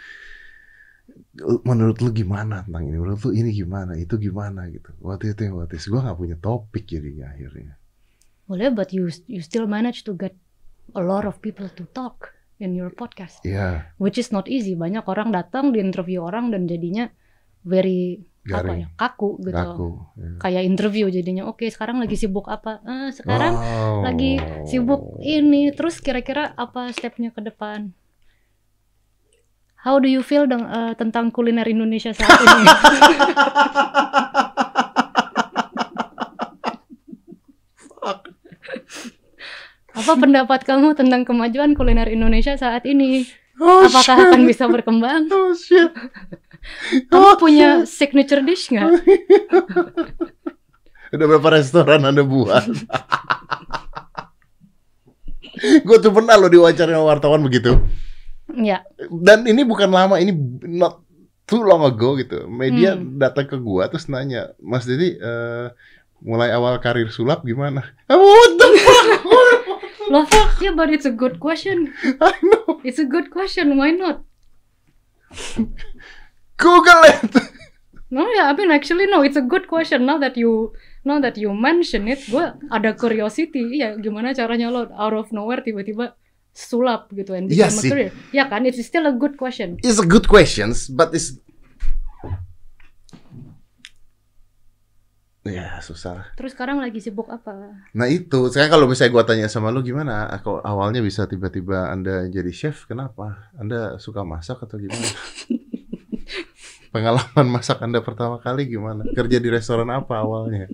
[1.64, 2.94] menurut lu gimana tentang ini?
[2.94, 3.94] Menurut lu ini gimana?
[3.94, 4.94] Itu gimana gitu?
[5.00, 5.86] What do you think about this?
[5.86, 7.74] Gue gak punya topik jadinya akhirnya.
[8.46, 10.32] Boleh, but you you still manage to get
[10.94, 14.72] a lot of people to talk in your podcast, Iya, which is not easy.
[14.72, 17.12] Banyak orang datang di interview orang dan jadinya
[17.60, 19.52] very apa garing, ya kaku gitu.
[19.52, 19.88] kaku.
[20.14, 20.28] ya.
[20.38, 21.44] Kayak interview jadinya.
[21.44, 22.80] Oke, sekarang lagi sibuk apa?
[22.80, 24.00] Eh, sekarang Oh.
[24.00, 25.68] lagi sibuk ini.
[25.70, 27.92] Terus kira-kira apa stepnya ke depan?
[29.78, 32.64] How do you feel deng- eh, tentang kuliner Indonesia saat ini?
[39.90, 43.26] Apa pendapat kamu tentang kemajuan kuliner Indonesia saat ini?
[43.58, 44.26] Oh, Apakah shit.
[44.30, 45.26] akan bisa berkembang?
[45.28, 45.90] Oh shit.
[47.08, 48.88] Kamu punya signature dish nggak?
[51.14, 52.68] Udah berapa restoran Anda buat?
[55.58, 57.82] gue tuh pernah lo diwawancara sama wartawan begitu.
[58.54, 58.80] Ya,
[59.12, 60.32] Dan ini bukan lama, ini
[60.64, 61.04] not
[61.44, 62.48] too long ago gitu.
[62.48, 63.16] Media Hmm.
[63.16, 65.66] datang ke gua terus nanya, Mas Dedi eh,
[66.20, 67.84] mulai awal karir sulap gimana?
[68.08, 69.20] What the fuck?
[70.08, 70.24] loh,
[70.64, 71.92] yeah, but it's a good question.
[72.20, 72.80] I know.
[72.80, 73.76] It's a good question.
[73.76, 74.24] Why not?
[76.58, 77.30] Google it.
[78.10, 80.08] No, yeah, I mean actually no, it's a good question.
[80.08, 80.72] Now that you
[81.04, 83.78] now that you mention it, gue ada curiosity.
[83.78, 86.16] Ya, gimana caranya lo out of nowhere tiba-tiba
[86.56, 88.10] sulap gitu and Iya become a career?
[88.32, 89.76] Ya kan, it's still a good question.
[89.84, 91.36] It's a good questions, but it's
[95.48, 96.36] Ya susah.
[96.36, 97.72] Terus sekarang lagi sibuk apa?
[97.96, 100.28] Nah itu, sekarang kalau misalnya gua tanya sama lu gimana?
[100.28, 103.48] Aku awalnya bisa tiba-tiba anda jadi chef, kenapa?
[103.56, 105.08] Anda suka masak atau gimana?
[106.88, 109.04] Pengalaman masak anda pertama kali gimana?
[109.12, 110.66] Kerja di restoran apa awalnya?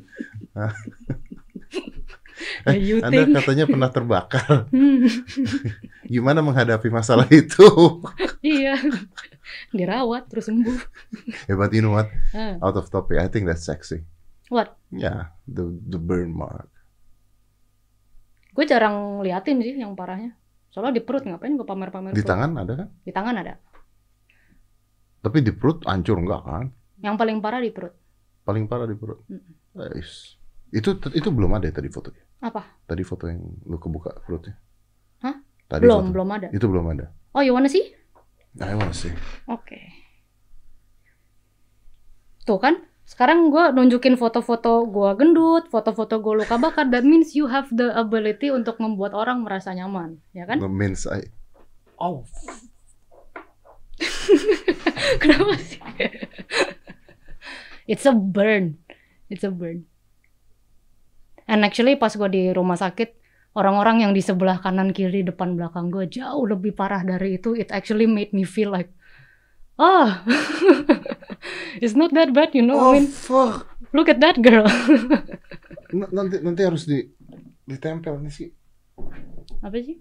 [2.66, 4.66] Yeah, you anda katanya pernah terbakar.
[4.74, 5.06] Hmm,
[6.12, 7.64] Gimana menghadapi masalah itu?
[8.42, 8.74] iya,
[9.70, 10.78] dirawat terus sembuh.
[11.46, 12.10] ya, but you know what?
[12.34, 14.02] Ah, Out of topic, I think that's sexy.
[14.50, 14.74] what?
[14.90, 16.68] Yeah, the the burn mark.
[18.50, 20.34] Gue jarang liatin sih yang parahnya.
[20.70, 22.30] Soalnya di perut ngapain gue pamer-pamer Di perut?
[22.34, 22.88] tangan ada kan?
[23.02, 23.54] Di tangan ada.
[25.24, 26.68] Tapi di perut hancur enggak kan?
[27.00, 27.96] Yang paling parah di perut.
[28.44, 29.24] Paling parah di perut.
[29.24, 29.80] Mm.
[29.96, 30.36] Ais.
[30.68, 32.20] Itu itu belum ada ya tadi fotonya.
[32.44, 32.60] Apa?
[32.84, 34.60] Tadi foto yang lu kebuka perutnya.
[35.24, 35.40] Hah?
[35.64, 36.12] Tadi belum, foto.
[36.12, 36.48] belum ada.
[36.52, 37.08] Itu belum ada.
[37.32, 37.96] Oh, you wanna see?
[38.60, 39.10] Nah, I wanna see.
[39.48, 39.80] Oke.
[42.44, 46.92] Tuh kan, sekarang gue nunjukin foto-foto gue gendut, foto-foto gue luka bakar.
[46.92, 50.60] That means you have the ability untuk membuat orang merasa nyaman, ya kan?
[50.60, 51.32] The means I.
[51.96, 52.28] Oh,
[55.22, 55.80] Kenapa sih?
[57.84, 58.80] It's a burn.
[59.28, 59.84] It's a burn.
[61.44, 63.20] And actually pas gue di rumah sakit,
[63.52, 67.52] orang-orang yang di sebelah kanan kiri depan belakang gue jauh lebih parah dari itu.
[67.52, 68.88] It actually made me feel like,
[69.76, 70.24] ah,
[71.84, 72.80] it's not that bad, you know.
[72.80, 73.68] I oh mean, fuck.
[73.92, 74.64] look at that girl.
[75.94, 77.04] N- Nanti nanti harus di
[77.68, 78.48] ditempel nih sih.
[79.60, 80.00] Apa sih?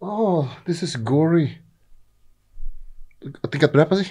[0.00, 1.60] Oh, this is gory.
[3.20, 4.08] Tingkat berapa sih?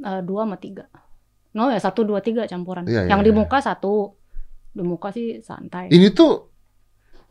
[0.00, 0.88] Eh, dua sama tiga.
[1.52, 2.88] No ya satu dua tiga campuran.
[2.88, 3.38] Iya, iya, yang di iya.
[3.38, 4.16] muka satu,
[4.72, 5.92] di muka sih santai.
[5.92, 6.48] Ini tuh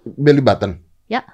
[0.05, 0.77] belly button.
[1.09, 1.25] Ya.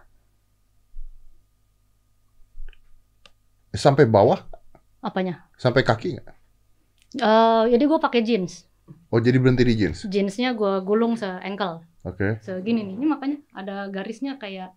[3.75, 4.39] Sampai bawah,
[5.03, 5.51] Apanya?
[5.59, 6.27] sampai kaki nggak?
[7.19, 8.63] Eh, jadi gue pakai jeans.
[9.11, 10.07] Oh, jadi berhenti di jeans.
[10.07, 12.39] Jeansnya gue gulung se ankle, Oke.
[12.39, 12.95] segini nih.
[12.95, 14.71] Ini makanya ada garisnya kayak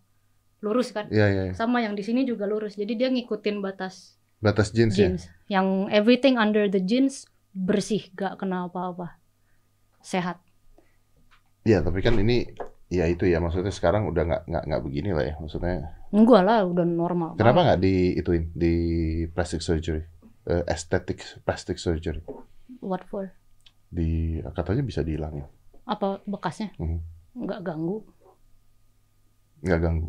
[0.59, 1.07] lurus kan.
[1.15, 1.43] Iya, iya.
[1.51, 1.55] iya.
[1.55, 2.75] Sama yang di sini juga lurus.
[2.75, 5.11] Jadi dia ngikutin batas Batas jeans, ya.
[5.11, 5.27] jeans.
[5.51, 9.19] Yang everything under the jeans bersih, gak kena apa-apa.
[9.99, 10.39] Sehat.
[11.67, 12.47] Iya, tapi kan ini
[12.89, 15.93] ya itu ya maksudnya sekarang udah nggak nggak nggak begini lah ya maksudnya.
[16.09, 17.37] Enggak lah, udah normal.
[17.37, 18.75] Kenapa nggak di ituin di
[19.35, 20.01] plastic surgery,
[20.49, 22.25] Eh, aesthetic plastic surgery?
[22.81, 23.37] What for?
[23.93, 25.45] Di katanya bisa dihilangin,
[25.85, 26.73] Apa bekasnya?
[26.81, 26.99] Mhm.
[27.45, 27.99] Nggak ganggu.
[29.59, 30.09] nggak ganggu.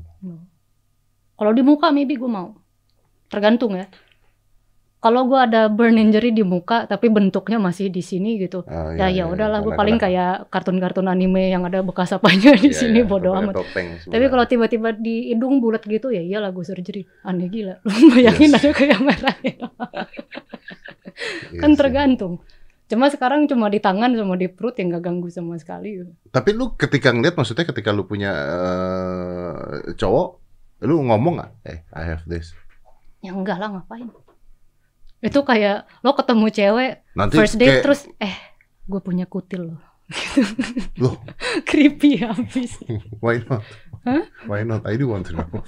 [1.34, 2.54] Kalau di muka maybe gue mau.
[3.28, 3.90] Tergantung ya.
[5.00, 8.68] Kalau gue ada burn injury di muka tapi bentuknya masih di sini gitu.
[8.68, 12.68] Ya iya, ya iya, udahlah gue paling kayak kartun-kartun anime yang ada bekas apanya di
[12.68, 13.56] Iya, sini iya, bodo pakai amat.
[13.56, 17.08] topeng Tapi kalau tiba-tiba di hidung bulat gitu ya iyalah gue surgery.
[17.24, 17.80] Aneh gila.
[17.88, 18.60] Lu bayangin Yes.
[18.60, 19.64] ada kayak merah Iya
[21.58, 22.44] kan tergantung.
[22.90, 26.04] Cuma sekarang cuma di tangan sama di perut yang gak ganggu sama sekali.
[26.28, 29.56] Tapi lu ketika ngeliat maksudnya ketika lu punya eh,
[29.94, 30.28] cowok,
[30.84, 31.52] lu ngomong nggak?
[31.64, 32.52] Eh, I have this.
[33.22, 34.10] Ya enggak lah ngapain.
[35.20, 38.36] Itu kayak lo ketemu cewek Nanti first date kayak, terus eh
[38.88, 39.82] gue punya kutil loh.
[41.04, 41.22] Loh,
[41.70, 42.82] Creepy habis.
[43.24, 43.62] why not?
[44.10, 44.26] Hah?
[44.50, 44.82] Why not?
[44.90, 45.46] I do want to know.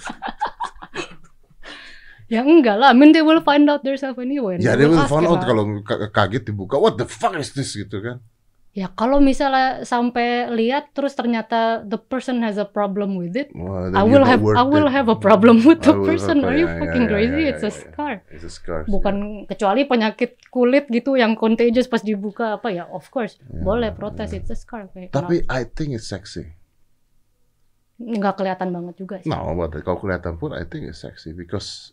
[2.32, 4.56] Ya enggak lah, I mean they will find out themselves anyway.
[4.56, 7.76] ya, dia will ask find out kalau ka- kaget dibuka, what the fuck is this
[7.76, 8.24] gitu kan?
[8.72, 13.91] Ya kalau misalnya sampai lihat terus ternyata the person has a problem with it, then
[13.91, 14.95] I will have I will it.
[14.95, 16.47] have a problem with the person.
[16.47, 17.51] Are you fucking crazy?
[17.51, 18.24] It's a scar.
[18.32, 18.88] It's a scar.
[18.88, 22.88] Bukan kecuali penyakit kulit gitu yang contagious pas dibuka apa ya?
[22.88, 25.11] Of course, Ya, boleh protes it's a scar kayak.
[25.11, 26.47] Tapi I think it's sexy.
[27.99, 29.28] kenapa- nggak kelihatan banget juga sih.
[29.28, 31.91] No, but kalau kelihatan pun I think it's sexy because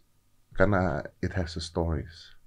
[0.55, 2.39] karena it has the stories.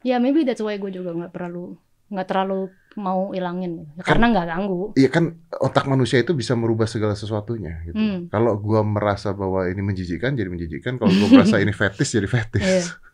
[0.00, 1.76] Ya maybe that's why gue juga nggak terlalu
[2.08, 4.82] nggak terlalu mau ilangin Ya, Kan- karena nggak ganggu.
[4.96, 5.24] Iya kan
[5.60, 7.96] otak manusia itu bisa merubah segala sesuatunya gitu.
[7.96, 8.18] Hmm.
[8.28, 12.62] Kalau gua merasa bahwa ini menjijikkan jadi menjijikkan, kalau gua merasa ini fetis jadi fetis.
[12.64, 12.82] Iya.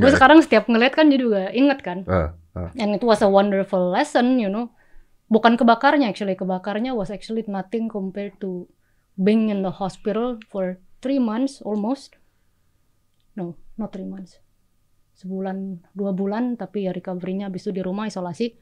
[0.00, 2.08] Gue sekarang setiap ngeliat kan jadi juga inget kan.
[2.08, 2.70] Ah, ah.
[2.80, 4.72] And it was a wonderful lesson, you know.
[5.28, 8.64] Bukan kebakarnya actually, kebakarnya was actually nothing compared to
[9.20, 12.16] being in the hospital for three months almost.
[13.36, 14.40] No, not three months.
[15.20, 18.56] Sebulan, dua bulan, tapi ya recovery-nya habis itu di rumah isolasi.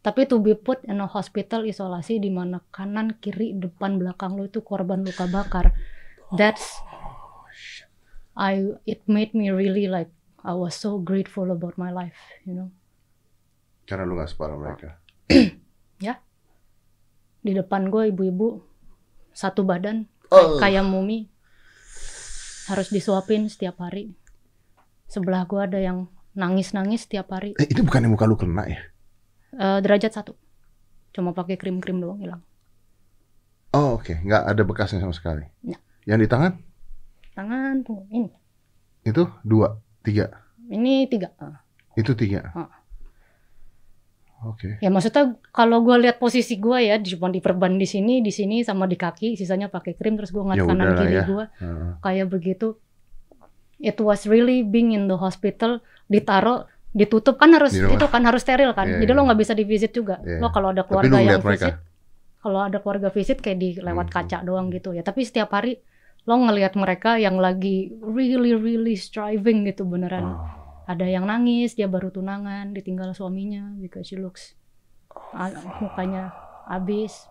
[0.00, 4.48] Tapi to be put in a hospital isolasi di mana kanan, kiri, depan, belakang lu
[4.48, 5.76] itu korban luka bakar.
[6.32, 6.80] That's
[8.38, 10.08] I it made me really like
[10.40, 12.16] I was so grateful about my life,
[12.48, 12.72] you know.
[13.84, 14.88] Karena lu gak separah mereka.
[17.48, 18.60] di depan gue ibu-ibu
[19.32, 20.60] satu badan Oh.
[20.60, 21.32] kayak mumi
[22.68, 24.12] harus disuapin setiap hari
[25.08, 28.78] sebelah gue ada yang nangis-nangis setiap hari Eh, itu bukan yang muka lu kena ya?
[29.50, 30.32] Eh, derajat satu
[31.10, 32.42] cuma pakai krim-krim doang hilang
[33.68, 35.44] Oh oke, nggak ada bekasnya sama sekali.
[36.02, 36.52] Yang di tangan
[37.34, 38.32] tangan tuh ini
[39.02, 40.32] itu dua, tiga.
[40.66, 41.60] ini tiga Ah.
[41.92, 42.48] Itu tiga.
[42.50, 42.68] Ah.
[44.40, 44.78] Oke.
[44.78, 48.86] ya maksudnya kalau gue lihat posisi gue ya cuma diperban di sini di sini sama
[48.86, 51.24] di kaki sisanya pakai krim terus gue Ya ngeliat kanan kiri ya.
[51.26, 51.98] gue Ah.
[52.00, 52.78] kayak begitu
[53.78, 58.40] it was really being in the hospital ditaruh ditutup kan harus Di itu kan harus
[58.40, 59.26] steril kan Iya, jadi lo iya.
[59.28, 60.40] nggak bisa di visit juga Iya.
[60.40, 61.74] lo kalau ada keluarga yang visit
[62.38, 64.14] kalau ada keluarga visit kayak di lewat Hmm.
[64.16, 65.78] kaca doang gitu ya tapi setiap hari
[66.24, 70.42] lo ngelihat mereka yang lagi really really striving gitu beneran Oh.
[70.84, 74.56] ada yang nangis dia baru tunangan ditinggal suaminya because she looks
[75.30, 76.32] a- mukanya
[76.64, 77.28] habis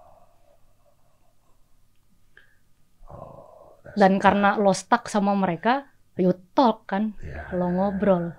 [3.96, 7.14] dan karena lo stuck sama mereka you talk kan?
[7.22, 8.34] Ya, lo ngobrol.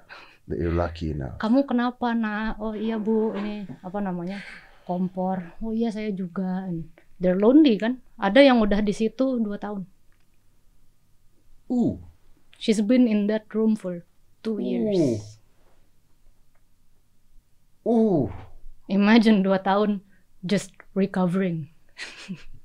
[0.49, 1.37] You're lucky now.
[1.37, 2.57] kamu kenapa nak?
[2.59, 3.37] Oh iya bu.
[3.37, 4.41] Ini apa namanya?
[4.89, 5.57] Kompor.
[5.61, 6.66] Oh iya saya juga.
[6.66, 6.89] And
[7.20, 8.01] they're lonely kan?
[8.16, 9.85] Ada yang udah di situ dua tahun.
[11.68, 12.01] Uh.
[12.59, 14.03] she's been in that room for
[14.43, 15.39] two years.
[17.87, 18.29] Uh.
[18.89, 20.05] imagine dua tahun
[20.45, 21.72] just recovering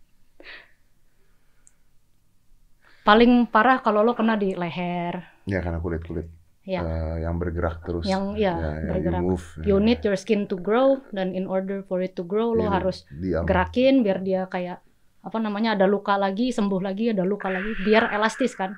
[3.03, 6.31] paling parah kalau lo kena di leher Ya karena kulit-kulit
[6.63, 8.07] ya eh, yang bergerak terus.
[8.07, 9.19] Yang- ya, yang bergerak.
[9.19, 9.83] You, move, you ya.
[9.83, 13.03] need your skin to grow dan in order for it to grow lo Ini harus
[13.11, 13.43] diam.
[13.43, 14.79] gerakin biar dia kayak
[15.19, 18.75] apa namanya ada luka lagi sembuh lagi ada luka lagi biar elastis kan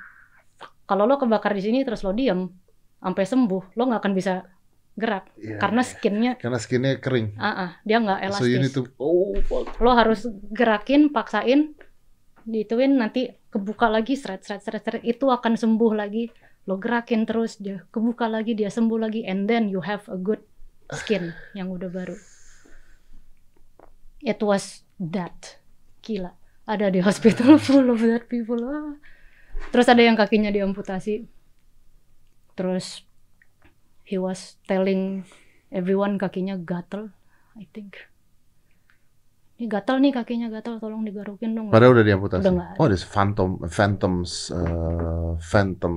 [0.83, 2.49] kalau lo kebakar di sini terus lo diem
[2.97, 4.33] sampai sembuh lo nggak akan bisa
[4.93, 5.89] gerak Iya, karena iya.
[5.91, 7.35] skinnya karena skinnya kering.
[7.35, 9.73] ah ah, dia nggak So you need elastis to oh fuck.
[9.77, 11.77] lo harus gerakin paksain
[12.45, 16.29] dituin nanti kebuka lagi seret seret seret seret itu akan sembuh lagi.
[16.65, 20.41] Lo gerakin terus dia kebuka lagi dia sembuh lagi and then you have a good
[20.93, 22.17] skin yang udah baru.
[24.25, 25.61] It was that.
[26.01, 26.33] Gila.
[26.65, 28.61] Ada di hospital full of that people.
[28.65, 28.97] Ah.
[29.71, 31.29] terus ada yang kakinya diamputasi.
[32.57, 33.05] Terus
[34.05, 35.25] he was telling
[35.73, 37.09] everyone kakinya gatel
[37.57, 37.97] I think
[39.55, 42.43] ini gatel nih kakinya gatel tolong digarukin dong Padahal udah diamputasi.
[42.43, 42.79] Udah ada.
[42.79, 45.95] oh, there's phantom phantoms uh, phantom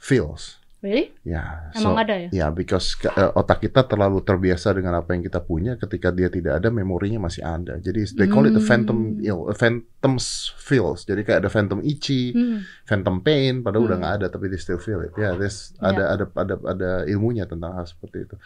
[0.00, 0.56] feels.
[0.86, 4.94] Really Ya, emang so ada ya ya because ke- eh, otak kita terlalu terbiasa dengan
[4.94, 7.82] apa yang kita punya ketika dia tidak ada memorinya masih ada.
[7.82, 9.26] Jadi they call it the phantom Hmm.
[9.26, 10.26] ill, phantoms
[10.56, 11.02] feels.
[11.02, 12.62] Jadi kayak ada phantom itchy, Hmm.
[12.84, 14.02] phantom pain padahal udah Hmm.
[14.06, 15.10] nggak ada tapi they still feel it.
[15.14, 15.90] Ya, there's Ya.
[15.90, 18.36] ada ada ada ada ilmunya tentang hal seperti itu.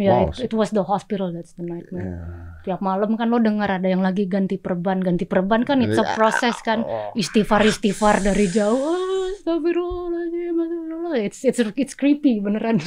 [0.00, 0.32] Ya, Wow.
[0.32, 2.00] it, it was the hospital that's the nightmare.
[2.00, 2.24] Ya.
[2.64, 6.06] Tiap malam kan lo dengar ada yang lagi ganti perban, ganti perban kan it's a
[6.16, 6.80] process kan.
[6.80, 7.12] Oh.
[7.12, 8.96] Istighfar istighfar dari jauh.
[9.34, 11.14] Astagfirullahaladzim, astagfirullah.
[11.18, 12.78] It's it's it's creepy beneran.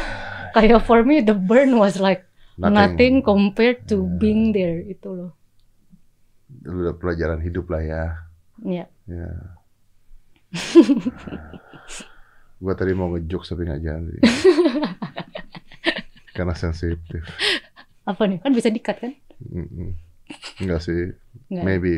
[0.56, 2.24] Kayak for me the burn was like
[2.56, 4.10] nothing, compared to Ya.
[4.16, 5.30] being there itu loh.
[6.64, 8.04] Udah pelajaran hidup lah ya.
[8.64, 8.84] Ya.
[9.04, 9.28] Ya.
[12.58, 14.16] gua tadi mau ngejok tapi nggak jadi.
[16.36, 17.22] Karena sensitif.
[18.02, 18.40] Apa nih?
[18.40, 19.12] Kan bisa dikat kan?
[20.58, 21.12] Enggak sih.
[21.52, 21.64] Nggak.
[21.64, 21.92] Maybe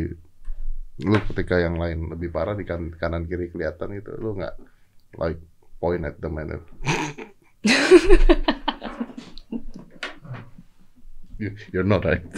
[1.00, 4.52] lu ketika yang lain lebih parah di kan- kanan kiri kelihatan gitu, lu nggak
[5.16, 5.40] like
[5.80, 6.64] point at them and then-
[11.38, 12.22] You- You're not right.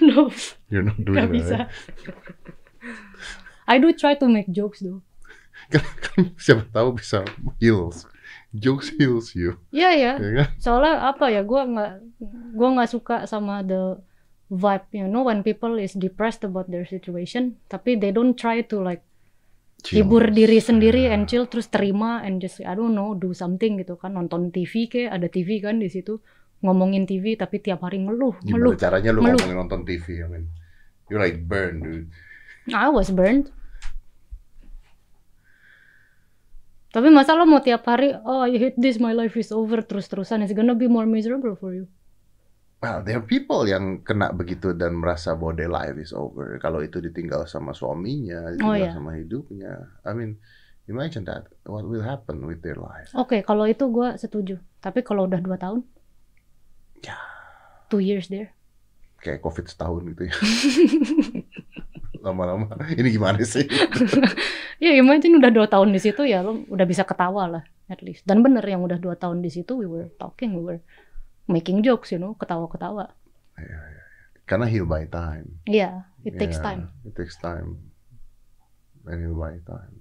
[0.00, 0.30] No,
[0.70, 1.30] You're not doing that.
[1.30, 1.54] bisa.
[1.58, 1.70] right?
[3.66, 5.02] I do try to make jokes though.
[5.74, 7.26] Kan, siapa tahu bisa
[7.58, 8.06] heals.
[8.54, 10.12] Jokes heals you, Iya ya.
[10.16, 10.48] ya kan?
[10.56, 11.92] soalnya apa ya gue nggak
[12.56, 14.00] gue nggak suka sama the
[14.48, 18.80] vibe you know when people is depressed about their situation tapi they don't try to
[18.80, 19.04] like
[19.78, 20.02] Chill.
[20.02, 23.94] hibur diri sendiri and chill terus terima and just I don't know do something gitu
[23.94, 26.18] kan nonton TV kayak ada TV kan di situ
[26.66, 29.38] ngomongin TV tapi tiap hari ngeluh ngeluh Gimana caranya lu Ngeluh.
[29.38, 30.04] ngomongin nonton TV?
[30.18, 30.44] I mean,
[31.06, 32.10] you like burn, dude.
[32.74, 33.54] I was burned
[36.88, 40.08] tapi masa lo mau tiap hari oh I hate this my life is over terus
[40.08, 41.84] terusan it's gonna be more miserable for you
[42.78, 46.62] Well, there are people yang kena begitu dan merasa bahwa their life is over.
[46.62, 48.94] Kalau itu ditinggal sama suaminya, ditinggal Oh, iya.
[48.94, 49.98] sama hidupnya.
[50.06, 50.38] I mean,
[50.86, 51.50] imagine that.
[51.66, 53.10] What will happen with their life?
[53.18, 54.62] Oke, kalau itu gue setuju.
[54.78, 55.82] Tapi kalau udah dua tahun,
[57.02, 57.18] Ya.
[57.90, 58.54] two years there.
[59.18, 60.34] Kayak COVID setahun gitu ya.
[62.24, 62.70] Lama-lama.
[62.90, 63.66] Ini gimana sih?
[64.78, 68.22] Ya imagine udah dua tahun di situ ya lo udah bisa ketawa lah at least.
[68.22, 70.78] Dan bener yang udah dua tahun di situ we were talking, we were
[71.48, 73.10] making jokes, you know, ketawa-ketawa.
[74.48, 75.60] Karena he'll buy time.
[75.68, 76.82] Iya, it takes Yeah, time.
[77.04, 77.92] It takes time.
[79.04, 80.00] And he'll buy time.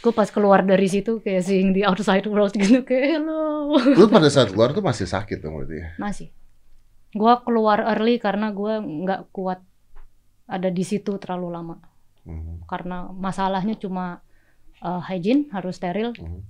[0.00, 3.76] Gue pas keluar dari situ kayak seeing the outside world gitu kayak hello.
[3.76, 5.88] Lu pada saat keluar tuh masih sakit dong berarti ya?
[6.00, 6.28] Masih.
[7.12, 9.60] Gue keluar early karena gue nggak kuat
[10.48, 11.76] ada di situ terlalu lama.
[12.24, 14.20] Mhm, Karena masalahnya cuma
[14.80, 16.16] uh, hygiene harus steril.
[16.16, 16.40] mhm.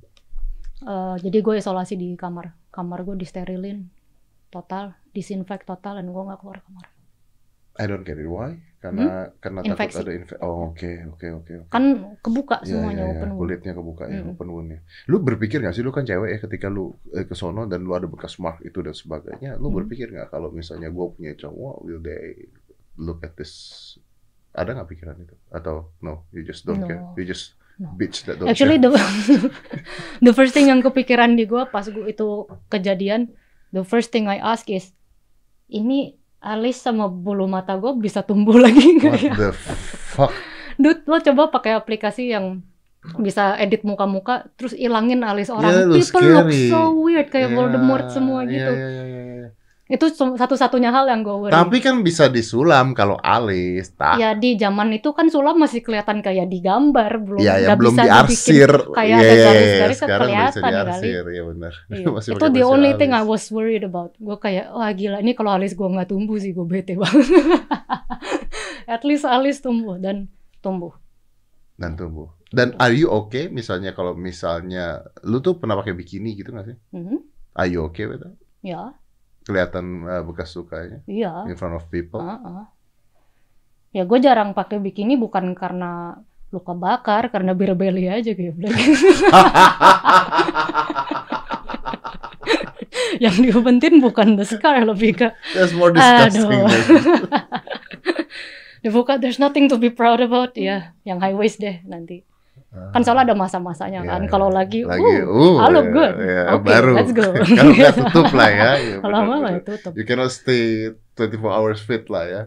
[0.81, 2.55] Uh, jadi gue isolasi di kamar.
[2.73, 3.91] Kamar gue disterilin
[4.51, 6.87] total, disinfect total, dan gue nggak keluar kamar.
[7.79, 8.27] I don't get it.
[8.27, 8.61] Why?
[8.77, 9.77] Karena karena takut Hmm?
[9.79, 10.01] Infeksi.
[10.01, 10.43] ada infeksi.
[10.43, 11.53] Oh, oke, oke, oke.
[11.69, 11.85] Kan
[12.19, 13.15] kebuka Iya, semuanya iya, iya.
[13.15, 13.41] open wound.
[13.41, 14.31] kulitnya kebuka ya, Mm.
[14.31, 14.79] open wound-nya.
[15.07, 17.93] Lu berpikir gak sih, lu kan cewek ya ketika lu eh, ke sono dan lu
[17.93, 19.77] ada bekas mark itu dan sebagainya, lu Mm.
[19.79, 22.51] berpikir gak kalau misalnya gue punya cowok, will they
[22.97, 23.53] look at this?
[24.51, 25.37] Ada nggak pikiran itu?
[25.49, 26.89] Atau no, you just don't No.
[26.89, 27.95] care, you just No.
[27.95, 28.91] bitch that don't Actually care.
[28.93, 29.01] the
[30.27, 32.29] the first thing yang kepikiran di gue pas gua itu
[32.67, 33.31] kejadian,
[33.71, 34.91] the first thing I ask is,
[35.67, 39.35] ini alis sama bulu mata gue bisa tumbuh lagi nggak What ya?
[39.37, 39.51] the
[40.11, 40.33] fuck?
[40.75, 42.65] Dude, lo coba pakai aplikasi yang
[43.17, 45.73] bisa edit muka-muka terus ilangin alis orang.
[45.73, 46.69] Yeah, People look scary.
[46.69, 48.73] so weird kayak Yeah, Voldemort semua yeah, gitu.
[48.73, 49.30] yeah, yeah, yeah, yeah.
[49.91, 51.51] Itu satu-satunya hal yang gue worry.
[51.51, 54.17] Tapi kan bisa disulam kalau alis, tak?
[54.17, 57.79] ya di zaman itu kan sulam masih kelihatan kayak di gambar, belum Iya, ya, nggak
[57.79, 58.71] belum bisa diarsir.
[58.71, 61.11] dibikin kayak Iya, ada iya, iya, garis-garis kan sekarang udah bisa kelihatan kali.
[61.11, 61.73] ya benar.
[61.91, 62.07] Iya.
[62.15, 63.29] Masih itu the only thing I alis.
[63.29, 64.15] was worried about.
[64.17, 67.27] Gue kayak, wah gila, ini kalau alis gue nggak tumbuh sih, gue bete banget.
[68.87, 70.95] At least alis tumbuh dan tumbuh.
[71.75, 72.29] dan tumbuh.
[72.47, 76.77] Dan are you okay misalnya kalau misalnya lu tuh pernah pakai bikini gitu gak sih?
[76.93, 77.17] Mhm.
[77.55, 78.37] Are you okay with that?
[78.61, 78.93] Ya,
[79.51, 81.43] Kelihatan uh, bekas sukanya iya.
[81.51, 82.23] in front of people.
[82.23, 82.63] Heeh.
[83.91, 86.23] Ya gue jarang pakai bikini bukan karena
[86.55, 88.55] luka bakar, karena berbeli aja kayak
[93.23, 96.47] Yang diobentin bukan the scar, lebih ke That's more disgusting.
[96.47, 96.71] Aduh.
[98.81, 100.55] Ya bukan, there's nothing to be proud about.
[100.55, 102.23] Ya, yang high waist deh nanti.
[102.71, 104.23] Kan soalnya ada masa-masanya kan.
[104.25, 106.15] Iya, Kalau lagi, lagi, uh, uh, I look ya, good.
[106.23, 106.93] ya, Oke, baru.
[106.95, 107.27] let's go.
[107.59, 108.71] Kalau nggak tutup lah ya.
[108.79, 109.93] ya kalau ya tutup.
[109.99, 112.43] You cannot stay 24 hours fit lah ya.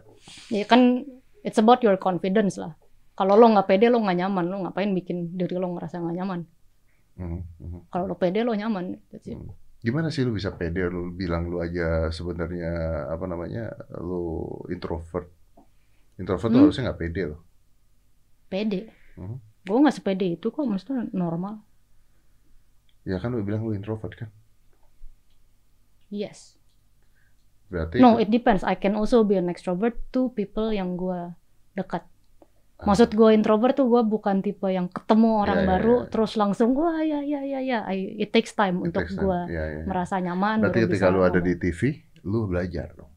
[0.47, 1.03] Ya kan,
[1.43, 2.79] it's about your confidence lah.
[3.19, 4.45] Kalau lo nggak pede, lo nggak nyaman.
[4.47, 6.39] Lo ngapain bikin diri lo ngerasa nggak nyaman?
[7.19, 7.79] Mhm, mhm.
[7.91, 8.95] Kalau lo pede, lo nyaman.
[9.11, 9.37] That's it.
[9.83, 12.71] Gimana sih lu bisa pede lu bilang lu aja sebenarnya
[13.11, 15.27] apa namanya lu introvert.
[16.15, 16.63] Introvert Hmm.
[16.63, 17.43] harusnya nggak pede loh.
[18.47, 18.87] Pede.
[19.19, 19.51] Mhm.
[19.63, 21.63] Gue nggak sepede itu kok, maksudnya normal.
[23.03, 24.29] Ya kan lu bilang lu introvert kan.
[26.13, 26.55] Yes.
[27.67, 28.61] Berarti No, it depends.
[28.61, 31.33] I can also be an extrovert to people yang gue
[31.73, 32.05] dekat.
[32.83, 36.07] Maksud gue introvert tuh gue bukan tipe yang ketemu orang Iya, iya, baru iya.
[36.11, 37.79] terus langsung wah ya ya ya ya.
[37.95, 39.83] It takes time It untuk gue Iya, iya.
[39.87, 40.67] merasa nyaman.
[40.67, 43.11] Berarti ketika bisa lu ada di TV, lu belajar dong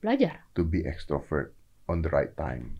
[0.00, 0.42] belajar.
[0.56, 1.52] to be extrovert
[1.86, 2.79] on the right time.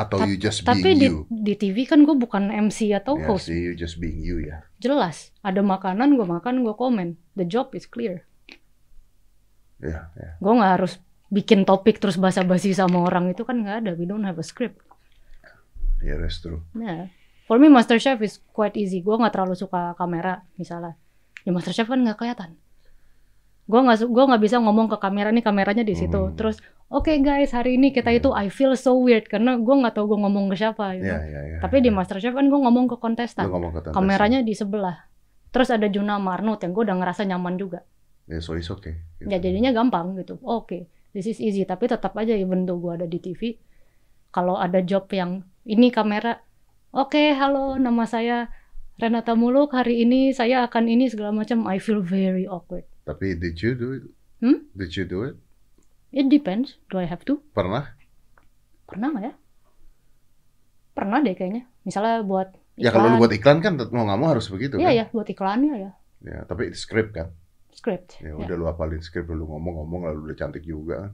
[0.00, 1.28] Atau Tap- you just Tapi being di, you.
[1.28, 3.52] di TV kan gue bukan MC atau Ya host.
[3.52, 4.64] sih, you just being you ya.
[4.78, 5.36] Jelas.
[5.40, 7.20] Ada makanan gue makan gue komen.
[7.34, 8.24] The job is clear.
[9.78, 10.30] Ya, ya.
[10.36, 13.90] Gue nggak harus bikin topik terus basa-basi sama orang itu kan nggak ada.
[13.94, 14.80] We don't have a script.
[16.00, 16.64] Ya, that's true.
[16.72, 17.08] Nah,
[17.44, 19.00] for me MasterChef is quite easy.
[19.00, 20.96] Gue nggak terlalu suka kamera misalnya.
[21.40, 22.59] Di MasterChef kan nggak kelihatan.
[23.70, 26.18] Gue nggak gua nggak bisa ngomong ke kamera nih kameranya di situ.
[26.18, 26.34] Hmm.
[26.34, 26.58] Terus
[26.90, 30.18] oke guys hari ini kita itu I feel so weird karena gue nggak tahu gue
[30.26, 30.98] ngomong ke siapa.
[30.98, 31.30] Ya, know.
[31.30, 31.58] ya, ya.
[31.62, 31.94] Tapi di ya.
[31.94, 33.46] MasterChef kan gue ngomong ke kontestan.
[33.46, 35.06] ngomong ke Kameranya di sebelah.
[35.54, 37.86] Terus ada Juna Marnut yang gue udah ngerasa nyaman juga.
[38.26, 38.98] Ya, so it's okay.
[39.22, 40.38] Ya jadinya gampang gitu.
[40.42, 41.62] Oke, this is easy.
[41.62, 43.58] Tapi tetap aja even though gue ada di TV,
[44.30, 46.38] kalau ada job yang ini kamera,
[46.94, 48.50] oke halo nama saya
[49.00, 51.66] Renata Muluk hari ini saya akan ini segala macam.
[51.66, 52.86] I feel very awkward.
[53.10, 54.04] Tapi did you do it?
[54.38, 54.70] Hmm?
[54.78, 55.34] Did you do it?
[56.14, 56.78] It depends.
[56.86, 57.42] Do I have to?
[57.50, 57.90] Pernah?
[58.86, 59.34] Pernah nggak ya?
[60.90, 61.64] pernah deh kayaknya.
[61.86, 62.84] Misalnya buat iklan.
[62.84, 64.98] Ya kalau lu buat iklan kan mau nggak mau harus begitu Iya kan?
[65.00, 65.90] ya, buat iklannya ya.
[66.20, 67.32] Ya, tapi itu script kan.
[67.72, 68.20] Script.
[68.20, 71.12] Ya udah lu apalin script lu ngomong-ngomong lalu udah cantik juga kan.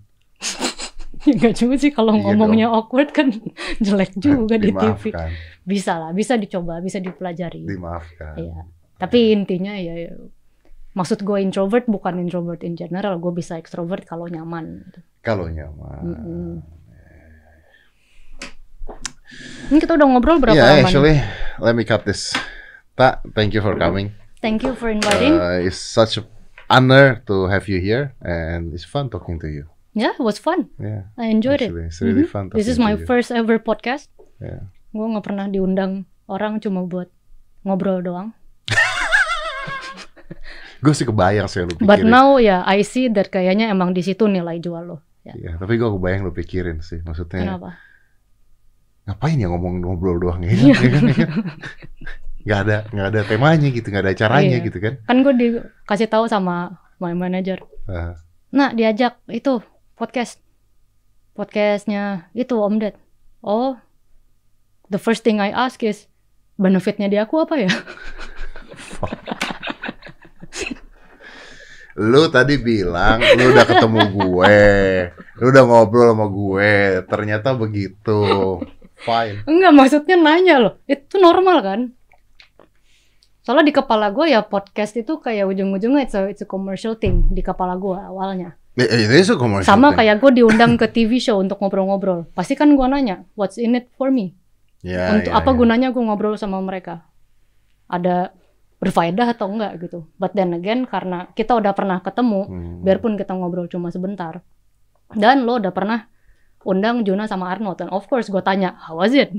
[1.30, 3.30] Enggak juga sih kalau Iya ngomongnya awkward kan
[3.84, 5.14] jelek juga di TV.
[5.62, 7.62] Bisa lah, bisa dicoba, bisa dipelajari.
[7.62, 8.34] dimaafkan.
[8.42, 8.66] Iya.
[8.96, 10.12] Tapi intinya ya, ya,
[10.96, 14.80] maksud gue introvert bukan introvert in general, gue bisa extrovert kalau nyaman.
[15.20, 16.00] Kalau nyaman.
[16.02, 16.52] Mm-mm.
[19.66, 20.78] Ini kita udah ngobrol berapa Yeah, lama?
[20.78, 20.84] nih?
[20.84, 21.16] actually,
[21.58, 22.30] let me cut this.
[22.94, 24.14] Tak, thank you for coming.
[24.38, 25.34] Thank you for inviting.
[25.34, 26.24] Uh, it's such an
[26.66, 29.66] honor to have you here, and it's fun talking to you.
[29.92, 30.68] yeah, it was fun.
[30.76, 31.90] Yeah, I enjoyed actually, it.
[31.90, 32.30] it's really Mhm.
[32.30, 32.44] fun.
[32.52, 33.04] This is my to you.
[33.04, 34.08] first ever podcast.
[34.38, 34.70] Yeah.
[34.90, 37.08] Gue nggak pernah diundang orang cuma buat
[37.62, 38.32] ngobrol doang.
[40.80, 41.88] Gue sih kebayang sih lu pikirin.
[41.88, 44.96] But now ya I see that kayaknya emang di situ nilai jual lo.
[45.22, 45.34] Ya.
[45.34, 47.74] Iya, tapi gue kebayang lu pikirin sih, maksudnya Kenapa?
[49.06, 50.50] ngapain ya ngomong ngobrol doang ya?
[50.54, 51.30] ya kan, ya kan?
[52.46, 54.66] Nggak ada, nggak ada temanya gitu, nggak ada caranya Iya.
[54.70, 54.94] gitu kan?
[55.02, 57.58] Kan gue dikasih tahu sama my manager.
[57.86, 58.14] Uh,
[58.54, 59.58] Nah diajak itu
[59.98, 60.38] podcast,
[61.34, 62.94] podcastnya itu Om Ded.
[63.42, 63.74] Oh,
[64.86, 66.06] the first thing I ask is
[66.54, 67.70] benefitnya di aku apa ya?
[71.96, 74.60] lu tadi bilang lu udah ketemu gue,
[75.40, 76.72] lu udah ngobrol sama gue,
[77.08, 78.60] ternyata begitu.
[78.96, 79.44] Fine.
[79.48, 81.80] Enggak maksudnya nanya loh, itu normal kan?
[83.44, 87.30] Soalnya di kepala gue ya podcast itu kayak ujung-ujungnya it's a, it's a commercial thing
[87.30, 88.58] di kepala gue awalnya.
[88.76, 90.04] Itu is a commercial Sama thing.
[90.04, 92.28] kayak gue diundang ke TV show untuk ngobrol-ngobrol.
[92.36, 94.36] Pasti kan gue nanya, what's in it for me?
[94.84, 95.56] Ya, untuk ya, apa ya.
[95.56, 97.08] gunanya gue ngobrol sama mereka?
[97.88, 98.36] Ada
[98.86, 100.06] berfaedah atau enggak gitu.
[100.14, 102.80] But then again karena kita udah pernah ketemu, Hmm.
[102.80, 104.40] biarpun kita ngobrol cuma sebentar.
[105.08, 106.06] Dan lo udah pernah
[106.62, 109.30] undang Juna sama Arnold dan of course gue tanya, how was it?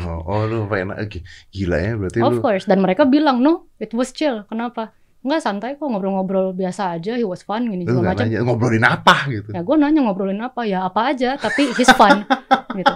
[0.00, 1.18] Oh, oh, lu oke.
[1.48, 2.40] gila ya berarti of lu.
[2.40, 2.64] course.
[2.64, 4.44] Dan mereka bilang, no, it was chill.
[4.44, 4.92] Kenapa?
[5.24, 8.28] Enggak santai kok ngobrol-ngobrol biasa aja, he was fun gini segala macam.
[8.28, 9.48] nanya ngobrolin apa gitu.
[9.50, 12.28] Ya gue nanya ngobrolin apa ya apa aja, tapi he's fun
[12.78, 12.92] gitu.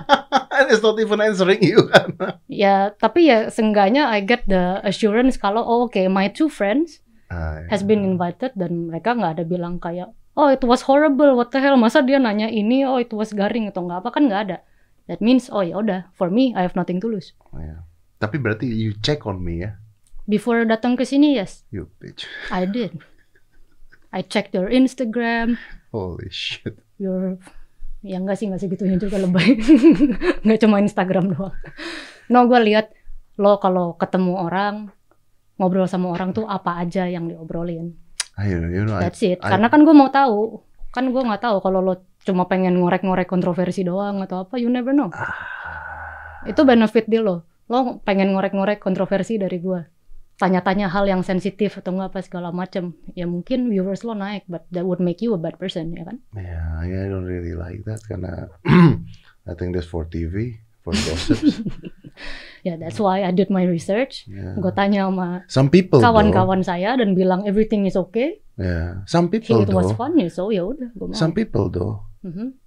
[0.57, 2.16] And it's not even answering you kan.
[2.49, 7.61] Ya tapi ya seenggaknya I get the assurance kalau oh, oke my two friends Ah,
[7.61, 7.76] ya.
[7.76, 11.61] has been invited dan mereka nggak ada bilang kayak oh it was horrible what the
[11.61, 14.59] hell masa dia nanya ini oh it was garing atau nggak apa kan nggak ada.
[15.09, 17.36] That means oh ya udah for me I have nothing to lose.
[17.53, 17.84] Oh, ya.
[18.16, 19.76] Tapi berarti you check on me ya,
[20.24, 22.24] Before datang ke sini yes you bitch.
[22.49, 22.99] I did.
[24.09, 25.61] I checked your Instagram,
[25.92, 26.80] Holy shit.
[26.96, 27.36] your
[28.09, 29.61] ya enggak sih enggak segitunya juga lebay.
[30.44, 31.52] Nggak cuma Instagram doang.
[32.32, 32.88] No gue lihat
[33.36, 34.88] lo kalau ketemu orang
[35.61, 37.92] ngobrol sama orang tuh apa aja yang diobrolin.
[38.40, 39.36] Ayo, you know, I- that's it.
[39.44, 40.64] I- karena kan gue mau tahu.
[40.88, 41.94] Kan gue nggak tahu kalau lo
[42.24, 45.12] cuma pengen ngorek-ngorek kontroversi doang atau apa you never know.
[46.48, 47.44] Itu benefit di lo.
[47.68, 49.97] Lo pengen ngorek-ngorek kontroversi dari gue
[50.39, 54.62] tanya-tanya hal yang sensitif atau nggak apa segala macem ya mungkin viewers lo naik but
[54.70, 57.82] that would make you a bad person ya kan Yeah, yeah, I don't really like
[57.84, 58.47] that karena
[59.51, 61.59] I think that's for TV, for gossips.
[62.66, 64.26] Ya, that's why I did my research.
[64.26, 64.59] Yeah.
[64.59, 68.43] Gue tanya sama Some people kawan-kawan saya dan bilang everything is okay.
[68.59, 71.14] yeah, some people it was though, fun ya, so ya udah gue mau.
[71.14, 72.59] some people though, Mhm.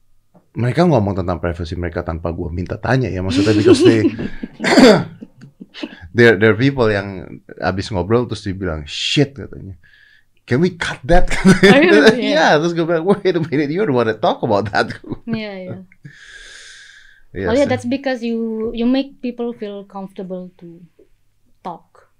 [0.55, 4.07] mereka ngomong tentang privacy mereka tanpa gua minta tanya ya maksudnya because they
[6.15, 9.77] there there are people yang abis ngobrol terus dibilang shit katanya.
[10.49, 11.31] Can we cut that?
[11.63, 12.17] iya.
[12.17, 14.91] yeah, terus gue bilang, wait a minute, you don't want to talk about that.
[15.29, 15.77] Iya, iya.
[17.31, 17.47] Yes.
[17.47, 20.83] Oh yeah, that's because you you make people feel comfortable to
[21.63, 22.11] talk.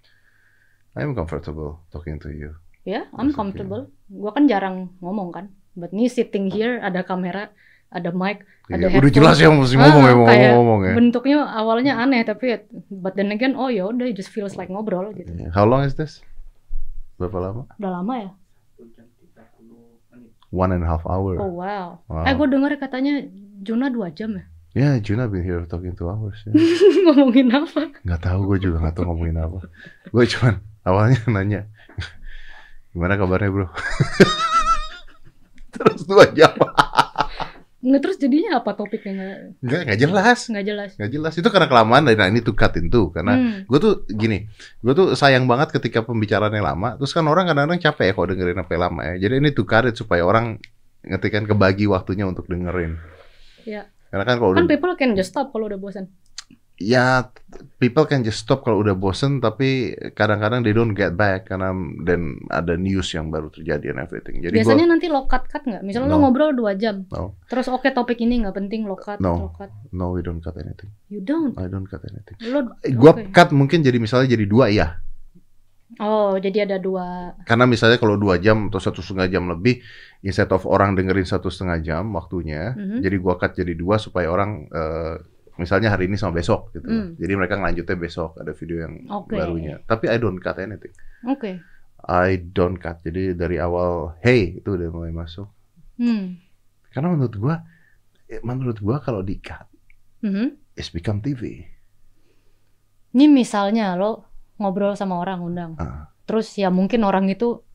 [0.95, 2.55] I'm comfortable talking to you.
[2.87, 3.39] Ya, I'm That's okay.
[3.43, 3.83] comfortable.
[4.07, 5.45] Gue kan jarang ngomong kan.
[5.75, 7.51] But nih sitting here ada kamera,
[7.91, 10.93] ada mic, ada Iya, udah jelas ya mesti ngomong Ah, ya, kayak ngomong ya.
[10.95, 15.27] Bentuknya awalnya aneh tapi but then again oh ya udah just feels like ngobrol gitu.
[15.27, 15.51] Yeah.
[15.51, 16.23] How long is this?
[17.19, 17.61] Berapa lama?
[17.75, 18.29] Udah lama ya?
[20.51, 21.35] One and a half hour.
[21.39, 21.99] Oh wow.
[22.07, 22.27] Wow.
[22.27, 23.23] Eh gue denger katanya
[23.61, 24.43] Juna dua jam ya?
[24.71, 26.39] Yeah, Juna been here talking two hours.
[26.47, 26.55] Ya.
[27.07, 27.91] Ngomongin apa?
[28.03, 29.59] Nggak tahu gue juga nggak tahu ngomongin apa.
[30.07, 31.61] Gue cuman awalnya nanya,
[32.89, 33.67] gimana kabarnya bro?
[35.75, 36.55] Terus dua jam.
[37.81, 40.39] Nggak terus jadinya apa topiknya nggak Nggak, nggak jelas.
[40.47, 40.89] nggak jelas.
[41.01, 41.33] Nggak jelas.
[41.41, 43.09] Itu karena kelamaan dan nah, ini tuh cut tuh.
[43.09, 43.65] Karena Hmm.
[43.65, 44.45] gue tuh gini,
[44.79, 46.95] gue tuh sayang banget ketika pembicaraannya lama.
[47.01, 49.13] Terus kan orang kadang-kadang capek ya kalau dengerin apa yang lama ya.
[49.25, 50.61] Jadi ini tuh cut supaya orang
[51.01, 53.01] ngerti kan kebagi waktunya untuk dengerin.
[53.65, 53.89] Iya.
[54.13, 56.05] Karena kan kalau Kan udah people can just stop kalau udah bosan.
[56.81, 57.29] Ya
[57.77, 61.69] people can just stop kalau udah bosen tapi kadang-kadang they don't get back karena
[62.01, 64.41] dan ada news yang baru terjadi and everything.
[64.41, 65.81] Jadi Biasanya gua nanti lo cut cut nggak?
[65.81, 66.21] Misalnya lo No.
[66.25, 69.37] ngobrol dua jam, no, terus oke topik ini nggak penting lo cut, No.
[69.37, 69.69] lo cut.
[69.93, 70.89] no we don't cut anything.
[71.07, 71.53] You don't.
[71.55, 72.35] I don't cut anything.
[72.49, 72.73] Lo.
[72.97, 73.29] Gua oke.
[73.29, 74.97] cut mungkin jadi misalnya jadi dua ya.
[75.99, 77.35] Oh, jadi ada dua.
[77.43, 79.83] Karena misalnya kalau dua jam atau satu setengah jam lebih,
[80.23, 83.03] instead of orang dengerin satu setengah jam waktunya, Mhm.
[83.03, 85.15] jadi gua cut jadi dua supaya orang eh,
[85.61, 86.89] misalnya hari ini sama besok gitu.
[86.89, 87.13] Hmm.
[87.15, 89.37] Jadi mereka ngelanjutnya besok ada video yang Oke.
[89.37, 89.77] barunya.
[89.85, 90.91] Tapi I don't cut anything.
[91.23, 91.61] Oke.
[92.01, 93.05] I don't cut.
[93.05, 95.45] Jadi dari awal hey itu udah mulai masuk.
[96.01, 96.41] Hmm.
[96.89, 97.55] Karena menurut gua
[98.25, 99.69] eh, menurut gua kalau di cut
[100.21, 100.73] Mhm.
[100.73, 101.61] it's become TV.
[103.11, 106.13] Ini misalnya lo ngobrol sama orang undang, Ah.
[106.23, 107.65] terus ya mungkin orang itu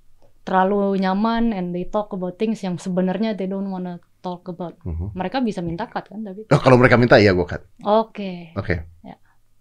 [0.46, 4.74] terlalu nyaman and they talk about things yang sebenarnya they don't wanna talk about.
[4.82, 5.14] Mhm.
[5.14, 6.50] Mereka bisa minta cut kan tapi.
[6.50, 7.62] Oh, kalau mereka minta ya gua cut.
[7.86, 8.50] Oke.
[8.58, 8.82] Oke.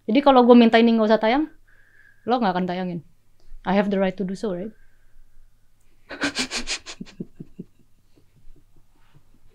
[0.05, 1.49] Jadi kalau gue minta ini nggak usah tayang,
[2.29, 3.01] lo nggak akan tayangin.
[3.65, 4.69] I have the right to do so, right?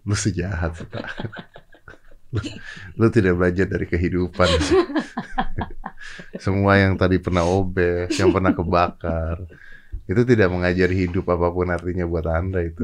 [0.02, 1.06] Lu sejahat sih, Pak.
[2.34, 2.40] lu,
[2.98, 4.48] lu tidak belajar dari kehidupan.
[6.44, 9.46] Semua yang tadi pernah obes, yang pernah kebakar,
[10.10, 12.82] itu tidak mengajari hidup apa pun artinya buat anda itu.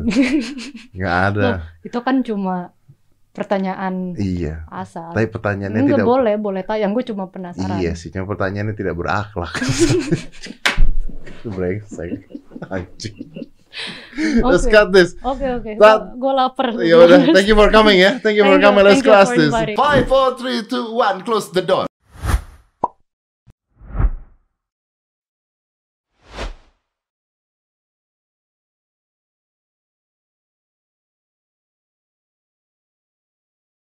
[0.97, 1.49] Nggak ada.
[1.83, 2.70] Itu kan cuma
[3.35, 4.64] pertanyaan Iya.
[4.70, 5.12] asal.
[5.12, 6.09] Tapi pertanyaannya Enggak tidak.
[6.09, 6.95] boleh, boleh tayang.
[6.95, 7.77] Gue cuma penasaran.
[7.77, 9.53] Iya sih, cuma pertanyaannya tidak berakhlak.
[11.45, 12.31] Brengsek.
[12.70, 13.16] Anjing.
[14.41, 14.72] Let's Oke.
[14.72, 15.12] cut this.
[15.20, 15.70] Oke oke.
[15.77, 16.72] That- Gue lapar.
[16.81, 18.16] Ya udah, thank you for coming ya.
[18.18, 18.83] Thank you for coming.
[18.83, 19.53] Let's for this.
[19.77, 21.20] Five, four, three, two, one.
[21.20, 21.85] Close the door.